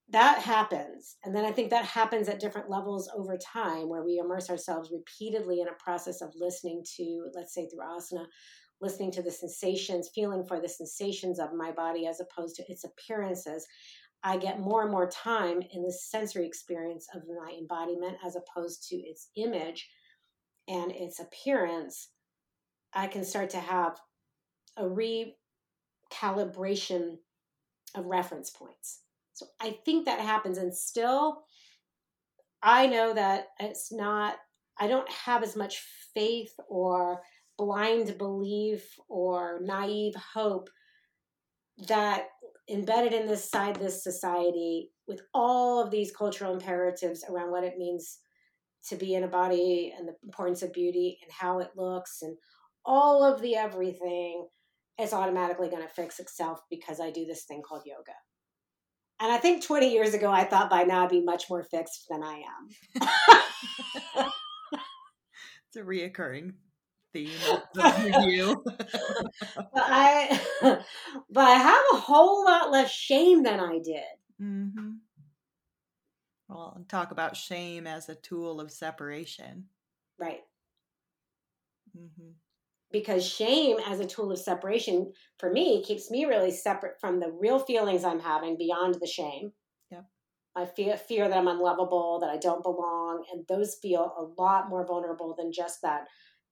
That 0.10 0.38
happens. 0.38 1.18
And 1.26 1.36
then 1.36 1.46
I 1.46 1.52
think 1.52 1.72
that 1.72 1.84
happens 1.84 2.30
at 2.30 2.40
different 2.40 2.70
levels 2.70 3.10
over 3.18 3.38
time 3.38 3.90
where 3.90 4.04
we 4.04 4.22
immerse 4.24 4.52
ourselves 4.52 4.92
repeatedly 4.94 5.62
in 5.62 5.68
a 5.68 5.84
process 5.84 6.22
of 6.22 6.32
listening 6.36 6.84
to, 6.98 7.26
let's 7.34 7.56
say 7.56 7.68
through 7.68 7.84
asana, 7.84 8.26
listening 8.82 9.12
to 9.12 9.22
the 9.22 9.32
sensations, 9.32 10.10
feeling 10.14 10.46
for 10.46 10.60
the 10.60 10.70
sensations 10.70 11.40
of 11.40 11.54
my 11.54 11.72
body 11.72 12.08
as 12.08 12.20
opposed 12.20 12.56
to 12.56 12.64
its 12.70 12.84
appearances. 12.84 13.66
I 14.24 14.38
get 14.38 14.60
more 14.60 14.84
and 14.84 14.92
more 14.92 15.10
time 15.10 15.62
in 15.72 15.84
the 15.84 15.92
sensory 15.92 16.46
experience 16.46 17.08
of 17.14 17.24
my 17.28 17.56
embodiment 17.58 18.18
as 18.26 18.36
opposed 18.36 18.88
to 18.90 18.96
its 18.96 19.30
image 19.36 19.90
and 20.68 20.92
its 20.92 21.20
appearance. 21.20 22.10
I 22.94 23.08
can 23.08 23.24
start 23.24 23.50
to 23.52 23.60
have 23.60 24.00
a 24.76 24.84
recalibration 24.84 27.18
of 27.96 28.06
reference 28.06 28.50
points. 28.50 29.02
So 29.34 29.46
I 29.60 29.78
think 29.86 30.06
that 30.06 30.20
happens. 30.20 30.58
And 30.58 30.76
still, 30.76 31.44
I 32.62 32.88
know 32.88 33.14
that 33.14 33.48
it's 33.60 33.92
not, 33.92 34.36
I 34.80 34.88
don't 34.88 35.10
have 35.10 35.44
as 35.44 35.56
much 35.56 35.84
faith 36.14 36.54
or 36.68 37.22
blind 37.58 38.18
belief 38.18 38.96
or 39.10 39.60
naive 39.64 40.16
hope 40.34 40.70
that 41.88 42.28
embedded 42.70 43.14
in 43.14 43.28
this 43.28 43.50
side 43.50 43.76
this 43.76 44.04
society 44.04 44.90
with 45.08 45.22
all 45.34 45.82
of 45.82 45.92
these 45.92 46.12
cultural 46.12 46.54
imperatives 46.54 47.24
around 47.30 47.52
what 47.52 47.64
it 47.64 47.78
means 47.78 48.20
to 48.88 48.96
be 48.96 49.16
in 49.16 49.24
a 49.24 49.28
body 49.28 49.94
and 49.98 50.08
the 50.08 50.14
importance 50.24 50.62
of 50.62 50.74
beauty 50.74 51.18
and 51.22 51.32
how 51.32 51.60
it 51.60 51.70
looks 51.76 52.22
and 52.22 52.38
all 52.86 53.24
of 53.24 53.42
the 53.42 53.56
everything 53.56 54.48
is 55.00 55.14
automatically 55.14 55.70
going 55.70 55.82
to 55.82 55.90
fix 55.94 56.20
itself 56.20 56.62
because 56.70 57.00
I 57.00 57.12
do 57.12 57.26
this 57.26 57.44
thing 57.44 57.62
called 57.62 57.84
yoga. 57.86 58.14
And 59.20 59.32
I 59.32 59.38
think 59.38 59.64
20 59.64 59.92
years 59.92 60.14
ago, 60.14 60.32
I 60.32 60.44
thought 60.44 60.70
by 60.70 60.84
now 60.84 61.04
I'd 61.04 61.10
be 61.10 61.24
much 61.24 61.50
more 61.50 61.64
fixed 61.64 62.06
than 62.10 62.24
I 62.24 62.44
am. 62.44 62.70
it's 65.68 65.76
a 65.76 65.80
reoccurring 65.80 66.54
theme 67.14 67.30
of 67.52 67.64
the 67.74 68.04
review. 68.06 68.64
but 69.56 69.70
I, 69.76 70.40
but 71.30 71.44
I 71.44 71.56
have 71.56 71.84
a 71.94 71.98
whole 71.98 72.46
lot 72.46 72.72
less 72.72 72.92
shame 72.92 73.44
than 73.44 73.60
I 73.60 73.80
did. 73.80 74.04
Mm-hmm. 74.42 74.92
Well, 76.50 76.86
talk 76.88 77.12
about 77.12 77.36
shame 77.36 77.88
as 77.88 78.08
a 78.10 78.16
tool 78.16 78.62
of 78.62 78.72
separation. 78.72 79.66
Right. 80.20 80.42
Mm-hmm. 81.98 82.32
Because 82.92 83.28
shame 83.28 83.78
as 83.86 84.00
a 84.00 84.06
tool 84.06 84.32
of 84.32 84.40
separation 84.40 85.12
for 85.40 85.52
me 85.52 85.84
keeps 85.84 86.10
me 86.10 86.26
really 86.26 86.52
separate 86.52 87.00
from 87.02 87.20
the 87.20 87.32
real 87.32 87.60
feelings 87.60 88.06
I'm 88.06 88.22
having 88.22 88.58
beyond 88.58 88.96
the 89.02 89.08
shame. 89.08 89.52
Yep. 89.92 90.06
I 90.56 90.66
fear 90.66 90.96
fear 90.96 91.28
that 91.28 91.38
I'm 91.38 91.50
unlovable, 91.50 92.20
that 92.22 92.30
I 92.30 92.38
don't 92.38 92.64
belong, 92.64 93.26
and 93.34 93.46
those 93.48 93.76
feel 93.82 94.14
a 94.18 94.42
lot 94.42 94.70
more 94.70 94.86
vulnerable 94.88 95.36
than 95.38 95.52
just 95.52 95.82
that 95.82 96.08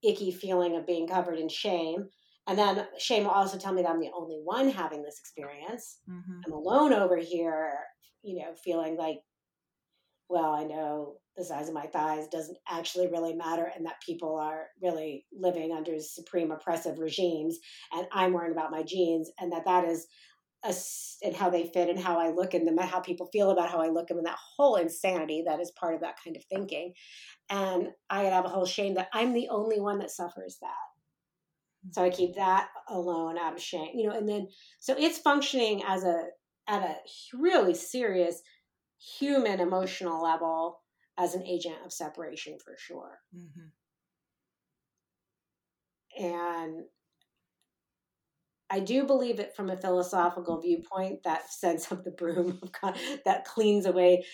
icky 0.08 0.32
feeling 0.32 0.76
of 0.76 0.86
being 0.86 1.08
covered 1.08 1.40
in 1.40 1.50
shame. 1.50 2.08
And 2.48 2.58
then 2.58 2.86
shame 3.00 3.24
will 3.24 3.32
also 3.32 3.58
tell 3.58 3.74
me 3.74 3.82
that 3.82 3.90
I'm 3.90 4.00
the 4.00 4.12
only 4.16 4.40
one 4.44 4.70
having 4.70 5.02
this 5.02 5.20
experience. 5.20 5.98
Mm-hmm. 6.10 6.42
I'm 6.46 6.54
alone 6.54 6.94
over 6.94 7.18
here, 7.18 7.74
you 8.24 8.40
know, 8.40 8.54
feeling 8.64 8.98
like, 8.98 9.18
well, 10.30 10.54
I 10.54 10.64
know 10.64 11.18
the 11.38 11.44
size 11.44 11.68
of 11.68 11.74
my 11.74 11.88
thighs 11.88 12.28
doesn't 12.28 12.58
actually 12.70 13.08
really 13.08 13.34
matter 13.34 13.72
and 13.76 13.86
that 13.86 14.02
people 14.06 14.38
are 14.38 14.68
really 14.82 15.26
living 15.34 15.72
under 15.72 16.00
supreme 16.00 16.52
oppressive 16.52 16.98
regimes 16.98 17.58
and 17.92 18.08
I'm 18.14 18.32
worrying 18.32 18.54
about 18.54 18.72
my 18.72 18.84
jeans 18.84 19.30
and 19.40 19.52
that 19.52 19.66
that 19.66 19.84
is 19.84 20.08
a, 20.64 20.74
and 21.26 21.36
how 21.36 21.50
they 21.50 21.68
fit 21.68 21.90
and 21.90 22.00
how 22.00 22.20
I 22.20 22.30
look 22.30 22.54
and 22.54 22.80
how 22.80 23.00
people 23.00 23.30
feel 23.32 23.52
about 23.52 23.70
how 23.70 23.82
I 23.82 23.90
look 23.90 24.10
and 24.10 24.26
that 24.26 24.38
whole 24.58 24.76
insanity 24.78 25.44
that 25.46 25.60
is 25.60 25.72
part 25.80 25.94
of 25.94 26.02
that 26.02 26.16
kind 26.24 26.36
of 26.36 26.44
thinking. 26.46 26.94
And 27.50 27.90
I 28.10 28.24
have 28.24 28.46
a 28.46 28.50
whole 28.50 28.66
shame 28.66 28.96
that 28.96 29.10
I'm 29.14 29.34
the 29.34 29.50
only 29.50 29.80
one 29.80 30.00
that 30.00 30.12
suffers 30.12 30.58
that. 30.62 30.72
So 31.92 32.04
I 32.04 32.10
keep 32.10 32.36
that 32.36 32.70
alone 32.90 33.38
out 33.38 33.54
of 33.54 33.62
shame, 33.62 33.92
you 33.94 34.08
know, 34.08 34.16
and 34.18 34.28
then 34.28 34.48
so 34.80 34.96
it's 34.98 35.20
functioning 35.20 35.84
as 35.88 36.04
a 36.04 36.24
at 36.68 36.82
a 36.82 36.96
really 37.38 37.76
serious 37.76 38.42
human 39.20 39.60
emotional 39.60 40.24
level 40.24 40.82
as 41.18 41.36
an 41.36 41.46
agent 41.46 41.76
of 41.86 41.94
separation 41.94 42.58
for 42.64 42.76
sure. 42.78 43.20
Mm-hmm. 43.36 43.68
And 46.26 46.86
I 48.70 48.80
do 48.80 49.06
believe 49.06 49.40
it 49.40 49.56
from 49.56 49.70
a 49.70 49.78
philosophical 49.78 50.60
viewpoint, 50.60 51.22
that 51.24 51.52
sense 51.52 51.92
of 51.92 52.04
the 52.04 52.12
broom 52.12 52.58
of 52.64 52.72
God, 52.82 52.98
that 53.26 53.46
cleans 53.46 53.86
away, 53.86 54.26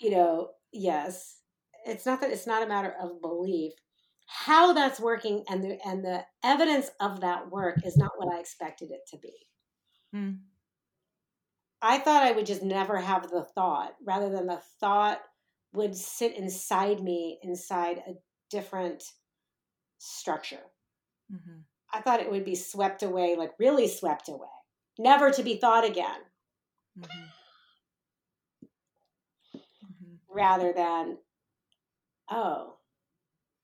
you 0.00 0.10
know, 0.10 0.50
yes. 0.72 1.37
It's 1.86 2.06
not 2.06 2.20
that 2.20 2.30
it's 2.30 2.46
not 2.46 2.62
a 2.62 2.68
matter 2.68 2.94
of 3.00 3.20
belief. 3.20 3.72
How 4.26 4.72
that's 4.74 5.00
working 5.00 5.44
and 5.48 5.64
the 5.64 5.78
and 5.86 6.04
the 6.04 6.24
evidence 6.44 6.90
of 7.00 7.20
that 7.20 7.50
work 7.50 7.78
is 7.84 7.96
not 7.96 8.12
what 8.16 8.34
I 8.34 8.40
expected 8.40 8.90
it 8.90 9.00
to 9.10 9.16
be. 9.18 9.32
Mm. 10.14 10.38
I 11.80 11.98
thought 11.98 12.24
I 12.24 12.32
would 12.32 12.46
just 12.46 12.62
never 12.62 12.98
have 12.98 13.30
the 13.30 13.44
thought, 13.54 13.94
rather 14.04 14.28
than 14.28 14.46
the 14.46 14.60
thought 14.80 15.20
would 15.72 15.94
sit 15.96 16.36
inside 16.36 17.00
me 17.00 17.38
inside 17.42 17.98
a 17.98 18.14
different 18.50 19.04
structure. 19.98 20.60
Mm-hmm. 21.32 21.60
I 21.92 22.00
thought 22.00 22.20
it 22.20 22.30
would 22.30 22.44
be 22.44 22.54
swept 22.54 23.02
away, 23.02 23.36
like 23.36 23.52
really 23.58 23.88
swept 23.88 24.28
away, 24.28 24.48
never 24.98 25.30
to 25.30 25.42
be 25.42 25.56
thought 25.56 25.84
again. 25.84 26.20
Mm-hmm. 26.98 27.24
Rather 30.30 30.72
than, 30.72 31.18
oh, 32.30 32.76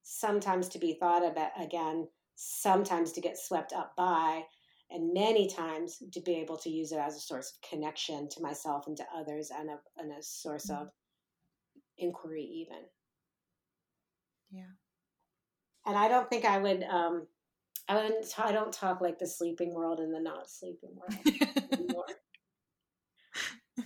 sometimes 0.02 0.68
to 0.70 0.78
be 0.78 0.94
thought 0.94 1.24
about 1.24 1.50
again, 1.60 2.08
sometimes 2.34 3.12
to 3.12 3.20
get 3.20 3.38
swept 3.38 3.72
up 3.72 3.94
by, 3.96 4.42
and 4.90 5.12
many 5.12 5.48
times 5.48 6.02
to 6.12 6.20
be 6.20 6.36
able 6.36 6.56
to 6.58 6.70
use 6.70 6.92
it 6.92 6.98
as 6.98 7.16
a 7.16 7.20
source 7.20 7.52
of 7.52 7.68
connection 7.68 8.28
to 8.28 8.42
myself 8.42 8.86
and 8.86 8.96
to 8.96 9.04
others 9.16 9.50
and 9.56 9.70
a, 9.70 9.78
and 9.98 10.12
a 10.12 10.22
source 10.22 10.66
mm-hmm. 10.66 10.82
of 10.82 10.88
inquiry 11.98 12.42
even. 12.42 12.82
Yeah. 14.50 14.72
And 15.86 15.96
i 15.96 16.08
don't 16.08 16.30
think 16.30 16.44
i 16.44 16.58
would 16.58 16.82
um 16.84 17.26
i 17.88 17.94
wouldn't 17.96 18.32
i 18.38 18.52
don't 18.52 18.72
talk 18.72 19.00
like 19.00 19.18
the 19.18 19.26
sleeping 19.26 19.74
world 19.74 19.98
and 19.98 20.14
the 20.14 20.20
not 20.20 20.48
sleeping 20.48 20.96
world 20.96 21.14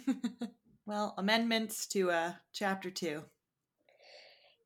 well 0.86 1.14
amendments 1.18 1.86
to 1.88 2.10
uh 2.10 2.32
chapter 2.52 2.90
two 2.90 3.24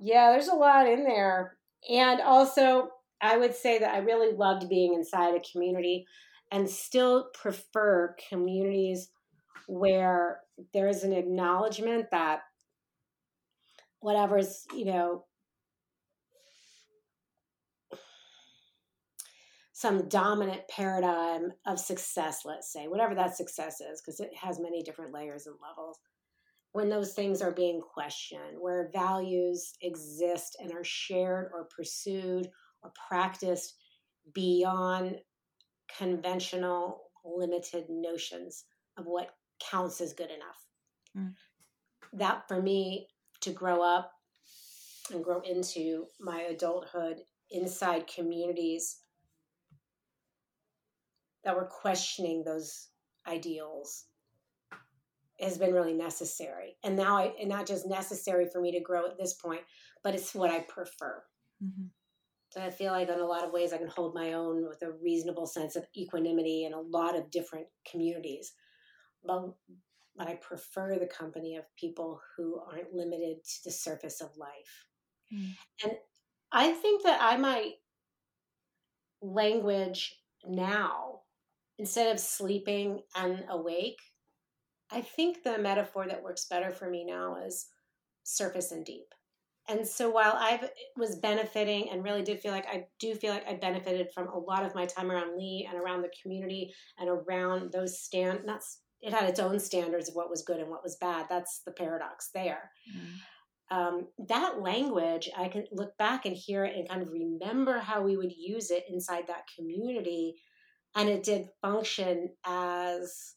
yeah 0.02 0.30
there's 0.30 0.48
a 0.48 0.54
lot 0.54 0.86
in 0.86 1.04
there 1.04 1.56
and 1.90 2.20
also 2.20 2.88
i 3.20 3.36
would 3.36 3.54
say 3.54 3.78
that 3.78 3.94
i 3.94 3.98
really 3.98 4.36
loved 4.36 4.68
being 4.68 4.94
inside 4.94 5.34
a 5.34 5.40
community 5.52 6.04
and 6.50 6.68
still 6.68 7.30
prefer 7.32 8.14
communities 8.28 9.08
where 9.66 10.40
there's 10.74 11.02
an 11.02 11.12
acknowledgement 11.12 12.10
that 12.10 12.40
whatever's, 14.00 14.66
you 14.76 14.84
know, 14.84 15.24
some 19.72 20.08
dominant 20.08 20.60
paradigm 20.68 21.52
of 21.66 21.80
success, 21.80 22.42
let's 22.44 22.70
say, 22.72 22.86
whatever 22.86 23.14
that 23.14 23.36
success 23.36 23.80
is, 23.80 24.00
because 24.00 24.20
it 24.20 24.30
has 24.40 24.60
many 24.60 24.82
different 24.82 25.12
layers 25.12 25.46
and 25.46 25.56
levels. 25.66 25.98
When 26.72 26.88
those 26.88 27.12
things 27.12 27.42
are 27.42 27.52
being 27.52 27.80
questioned, 27.80 28.56
where 28.58 28.90
values 28.92 29.74
exist 29.82 30.56
and 30.60 30.72
are 30.72 30.84
shared 30.84 31.50
or 31.52 31.68
pursued 31.76 32.48
or 32.82 32.92
practiced 33.08 33.74
beyond 34.32 35.16
conventional, 35.98 37.10
limited 37.24 37.84
notions 37.88 38.64
of 38.96 39.04
what 39.06 39.34
counts 39.60 40.00
as 40.00 40.12
good 40.12 40.30
enough. 40.30 40.66
Mm. 41.16 41.34
That 42.14 42.48
for 42.48 42.60
me 42.60 43.08
to 43.42 43.50
grow 43.50 43.82
up 43.82 44.12
and 45.12 45.22
grow 45.22 45.40
into 45.40 46.06
my 46.20 46.42
adulthood 46.42 47.18
inside 47.50 48.06
communities 48.06 49.00
that 51.44 51.56
were 51.56 51.66
questioning 51.66 52.44
those 52.44 52.88
ideals 53.26 54.06
has 55.42 55.58
been 55.58 55.72
really 55.72 55.92
necessary. 55.92 56.76
And 56.84 56.96
now 56.96 57.16
I 57.16 57.32
and 57.40 57.48
not 57.48 57.66
just 57.66 57.86
necessary 57.86 58.46
for 58.46 58.60
me 58.60 58.72
to 58.72 58.80
grow 58.80 59.06
at 59.06 59.18
this 59.18 59.34
point, 59.34 59.62
but 60.02 60.14
it's 60.14 60.34
what 60.34 60.50
I 60.50 60.60
prefer. 60.60 61.22
Mm-hmm. 61.62 61.86
So 62.50 62.60
I 62.60 62.70
feel 62.70 62.92
like 62.92 63.08
in 63.08 63.18
a 63.18 63.24
lot 63.24 63.44
of 63.44 63.52
ways 63.52 63.72
I 63.72 63.78
can 63.78 63.88
hold 63.88 64.14
my 64.14 64.34
own 64.34 64.66
with 64.68 64.82
a 64.82 64.92
reasonable 65.02 65.46
sense 65.46 65.74
of 65.74 65.86
equanimity 65.96 66.64
in 66.64 66.74
a 66.74 66.80
lot 66.80 67.16
of 67.16 67.30
different 67.30 67.66
communities. 67.90 68.52
But 69.24 69.54
but 70.16 70.28
I 70.28 70.34
prefer 70.34 70.98
the 70.98 71.06
company 71.06 71.56
of 71.56 71.64
people 71.76 72.20
who 72.36 72.60
aren't 72.60 72.92
limited 72.92 73.42
to 73.42 73.64
the 73.64 73.70
surface 73.70 74.20
of 74.20 74.36
life. 74.36 74.86
Mm. 75.32 75.54
And 75.84 75.92
I 76.52 76.72
think 76.72 77.04
that 77.04 77.18
I 77.22 77.38
might 77.38 77.72
language 79.22 80.14
now, 80.46 81.20
instead 81.78 82.12
of 82.12 82.20
sleeping 82.20 83.00
and 83.16 83.44
awake, 83.48 84.00
I 84.92 85.00
think 85.00 85.42
the 85.42 85.58
metaphor 85.58 86.06
that 86.08 86.22
works 86.22 86.46
better 86.48 86.70
for 86.70 86.88
me 86.88 87.04
now 87.04 87.36
is 87.44 87.66
surface 88.24 88.72
and 88.72 88.84
deep. 88.84 89.06
And 89.68 89.86
so 89.86 90.10
while 90.10 90.34
I 90.36 90.60
was 90.96 91.16
benefiting 91.16 91.90
and 91.90 92.02
really 92.02 92.22
did 92.22 92.40
feel 92.40 92.52
like 92.52 92.66
I 92.66 92.86
do 92.98 93.14
feel 93.14 93.32
like 93.32 93.46
I 93.48 93.54
benefited 93.54 94.08
from 94.12 94.28
a 94.28 94.38
lot 94.38 94.64
of 94.64 94.74
my 94.74 94.86
time 94.86 95.10
around 95.10 95.36
Lee 95.38 95.68
and 95.70 95.80
around 95.80 96.02
the 96.02 96.10
community 96.20 96.74
and 96.98 97.08
around 97.08 97.72
those 97.72 98.00
stand 98.00 98.44
not 98.44 98.62
it 99.00 99.12
had 99.12 99.28
its 99.28 99.40
own 99.40 99.58
standards 99.58 100.08
of 100.08 100.14
what 100.14 100.30
was 100.30 100.42
good 100.42 100.60
and 100.60 100.70
what 100.70 100.82
was 100.82 100.96
bad. 100.96 101.26
That's 101.28 101.62
the 101.66 101.72
paradox 101.72 102.30
there. 102.32 102.70
Mm. 102.94 103.76
Um, 103.76 104.08
that 104.28 104.60
language, 104.60 105.28
I 105.36 105.48
can 105.48 105.64
look 105.72 105.96
back 105.96 106.24
and 106.24 106.36
hear 106.36 106.64
it 106.64 106.76
and 106.76 106.88
kind 106.88 107.02
of 107.02 107.08
remember 107.10 107.78
how 107.78 108.02
we 108.02 108.16
would 108.16 108.32
use 108.32 108.70
it 108.70 108.84
inside 108.88 109.26
that 109.26 109.48
community. 109.56 110.36
And 110.94 111.08
it 111.08 111.24
did 111.24 111.48
function 111.62 112.30
as 112.46 113.34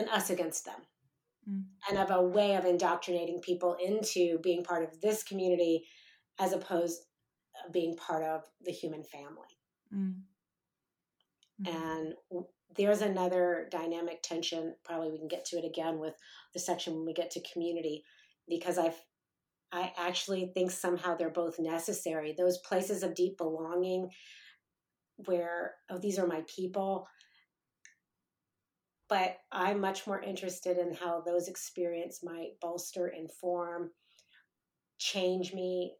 an 0.00 0.08
us 0.08 0.30
against 0.30 0.64
them 0.64 0.80
mm. 1.48 1.62
and 1.88 1.98
of 1.98 2.10
a 2.10 2.22
way 2.22 2.56
of 2.56 2.64
indoctrinating 2.64 3.40
people 3.40 3.76
into 3.84 4.38
being 4.42 4.64
part 4.64 4.82
of 4.82 5.00
this 5.00 5.22
community 5.22 5.84
as 6.38 6.52
opposed 6.52 7.02
to 7.64 7.70
being 7.72 7.96
part 7.96 8.24
of 8.24 8.42
the 8.64 8.72
human 8.72 9.04
family. 9.04 9.58
Mm. 9.94 10.14
Mm-hmm. 11.62 11.76
And 11.76 12.14
there's 12.76 13.02
another 13.02 13.68
dynamic 13.70 14.22
tension. 14.22 14.74
Probably 14.84 15.10
we 15.10 15.18
can 15.18 15.28
get 15.28 15.44
to 15.46 15.56
it 15.56 15.64
again 15.64 15.98
with 15.98 16.14
the 16.54 16.60
section 16.60 16.94
when 16.94 17.04
we 17.04 17.12
get 17.12 17.30
to 17.32 17.52
community, 17.52 18.04
because 18.48 18.78
I've 18.78 18.98
I 19.72 19.92
actually 19.96 20.50
think 20.52 20.72
somehow 20.72 21.14
they're 21.16 21.30
both 21.30 21.60
necessary. 21.60 22.34
Those 22.36 22.58
places 22.58 23.04
of 23.04 23.14
deep 23.14 23.38
belonging 23.38 24.10
where, 25.26 25.74
oh, 25.88 25.98
these 25.98 26.18
are 26.18 26.26
my 26.26 26.42
people. 26.52 27.06
But 29.10 29.38
I'm 29.52 29.80
much 29.80 30.06
more 30.06 30.22
interested 30.22 30.78
in 30.78 30.94
how 30.94 31.20
those 31.20 31.48
experiences 31.48 32.22
might 32.24 32.60
bolster, 32.62 33.08
inform, 33.08 33.92
change 34.98 35.54
me 35.54 35.96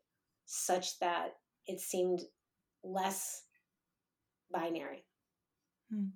such 0.46 0.98
that 1.00 1.34
it 1.66 1.80
seemed 1.80 2.20
less 2.84 3.44
binary 4.52 5.04
Hmm. 5.90 6.10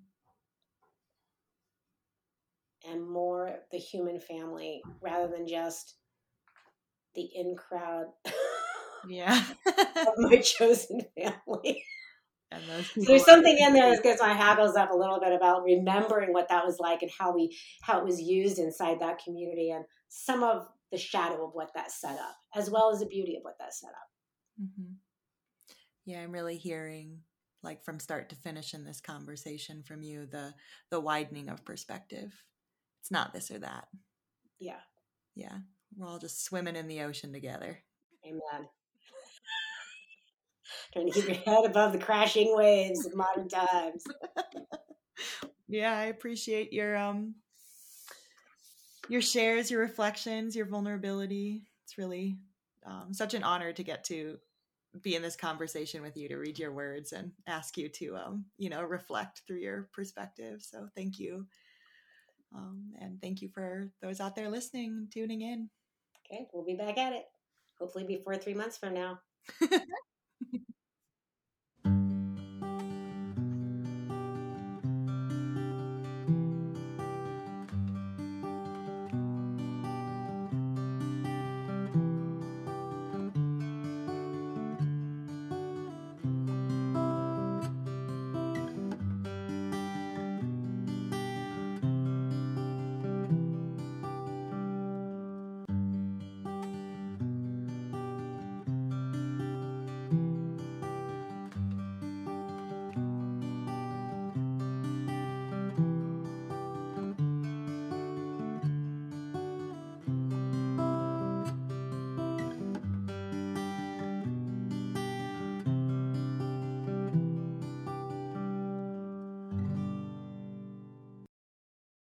and 2.86 3.08
more 3.08 3.60
the 3.72 3.78
human 3.78 4.20
family 4.20 4.82
rather 5.02 5.28
than 5.28 5.48
just 5.48 5.96
the 7.14 7.22
in 7.22 7.56
crowd 7.56 8.06
Yeah. 9.08 9.44
of 9.66 10.14
my 10.18 10.38
chosen 10.38 11.02
family. 11.16 11.84
and 12.54 12.62
those 12.68 12.88
people 12.88 13.04
there's 13.06 13.24
something 13.24 13.56
in 13.58 13.72
there 13.72 13.90
that 13.90 14.02
gets 14.02 14.20
my 14.20 14.32
hackles 14.32 14.76
up 14.76 14.90
a 14.90 14.96
little 14.96 15.20
bit 15.20 15.32
about 15.32 15.62
remembering 15.64 16.32
what 16.32 16.48
that 16.48 16.64
was 16.64 16.78
like 16.78 17.02
and 17.02 17.10
how 17.16 17.34
we 17.34 17.56
how 17.82 17.98
it 17.98 18.04
was 18.04 18.20
used 18.20 18.58
inside 18.58 19.00
that 19.00 19.22
community 19.22 19.70
and 19.70 19.84
some 20.08 20.42
of 20.42 20.66
the 20.90 20.98
shadow 20.98 21.44
of 21.44 21.54
what 21.54 21.70
that 21.74 21.90
set 21.90 22.18
up, 22.18 22.36
as 22.54 22.70
well 22.70 22.90
as 22.90 23.00
the 23.00 23.06
beauty 23.06 23.36
of 23.36 23.42
what 23.42 23.58
that 23.58 23.74
set 23.74 23.90
up. 23.90 24.62
mm-hmm. 24.62 24.92
Yeah, 26.06 26.20
I'm 26.20 26.32
really 26.32 26.56
hearing 26.56 27.20
like 27.62 27.82
from 27.82 27.98
start 27.98 28.28
to 28.28 28.36
finish 28.36 28.74
in 28.74 28.84
this 28.84 29.00
conversation 29.00 29.82
from 29.82 30.02
you 30.02 30.26
the 30.26 30.54
the 30.90 31.00
widening 31.00 31.48
of 31.48 31.64
perspective. 31.64 32.44
It's 33.00 33.10
not 33.10 33.32
this 33.32 33.50
or 33.50 33.58
that. 33.58 33.88
Yeah. 34.60 34.80
Yeah. 35.34 35.58
We're 35.96 36.08
all 36.08 36.18
just 36.18 36.44
swimming 36.44 36.76
in 36.76 36.88
the 36.88 37.02
ocean 37.02 37.32
together. 37.32 37.80
Amen. 38.24 38.68
Trying 40.92 41.10
to 41.10 41.12
keep 41.12 41.28
your 41.28 41.36
head 41.36 41.64
above 41.64 41.92
the 41.92 41.98
crashing 41.98 42.54
waves 42.56 43.04
of 43.06 43.14
modern 43.14 43.48
times. 43.48 44.04
Yeah, 45.68 45.96
I 45.96 46.04
appreciate 46.04 46.72
your 46.72 46.96
um 46.96 47.34
your 49.08 49.20
shares, 49.20 49.70
your 49.70 49.80
reflections, 49.80 50.56
your 50.56 50.66
vulnerability. 50.66 51.62
It's 51.84 51.98
really 51.98 52.38
um, 52.86 53.12
such 53.12 53.34
an 53.34 53.42
honor 53.42 53.72
to 53.72 53.82
get 53.82 54.04
to 54.04 54.38
be 55.02 55.14
in 55.14 55.22
this 55.22 55.36
conversation 55.36 56.02
with 56.02 56.16
you, 56.16 56.28
to 56.28 56.36
read 56.36 56.58
your 56.58 56.72
words 56.72 57.12
and 57.12 57.32
ask 57.46 57.76
you 57.76 57.88
to 57.88 58.16
um, 58.16 58.44
you 58.56 58.70
know, 58.70 58.82
reflect 58.82 59.42
through 59.46 59.58
your 59.58 59.88
perspective. 59.92 60.62
So 60.62 60.88
thank 60.94 61.18
you. 61.18 61.46
Um, 62.54 62.92
and 63.00 63.20
thank 63.20 63.42
you 63.42 63.48
for 63.48 63.90
those 64.00 64.20
out 64.20 64.36
there 64.36 64.48
listening, 64.48 65.08
tuning 65.12 65.42
in. 65.42 65.68
Okay, 66.30 66.46
we'll 66.52 66.64
be 66.64 66.76
back 66.76 66.98
at 66.98 67.12
it. 67.12 67.24
Hopefully 67.78 68.04
before 68.04 68.36
three 68.36 68.54
months 68.54 68.78
from 68.78 68.94
now. 68.94 69.18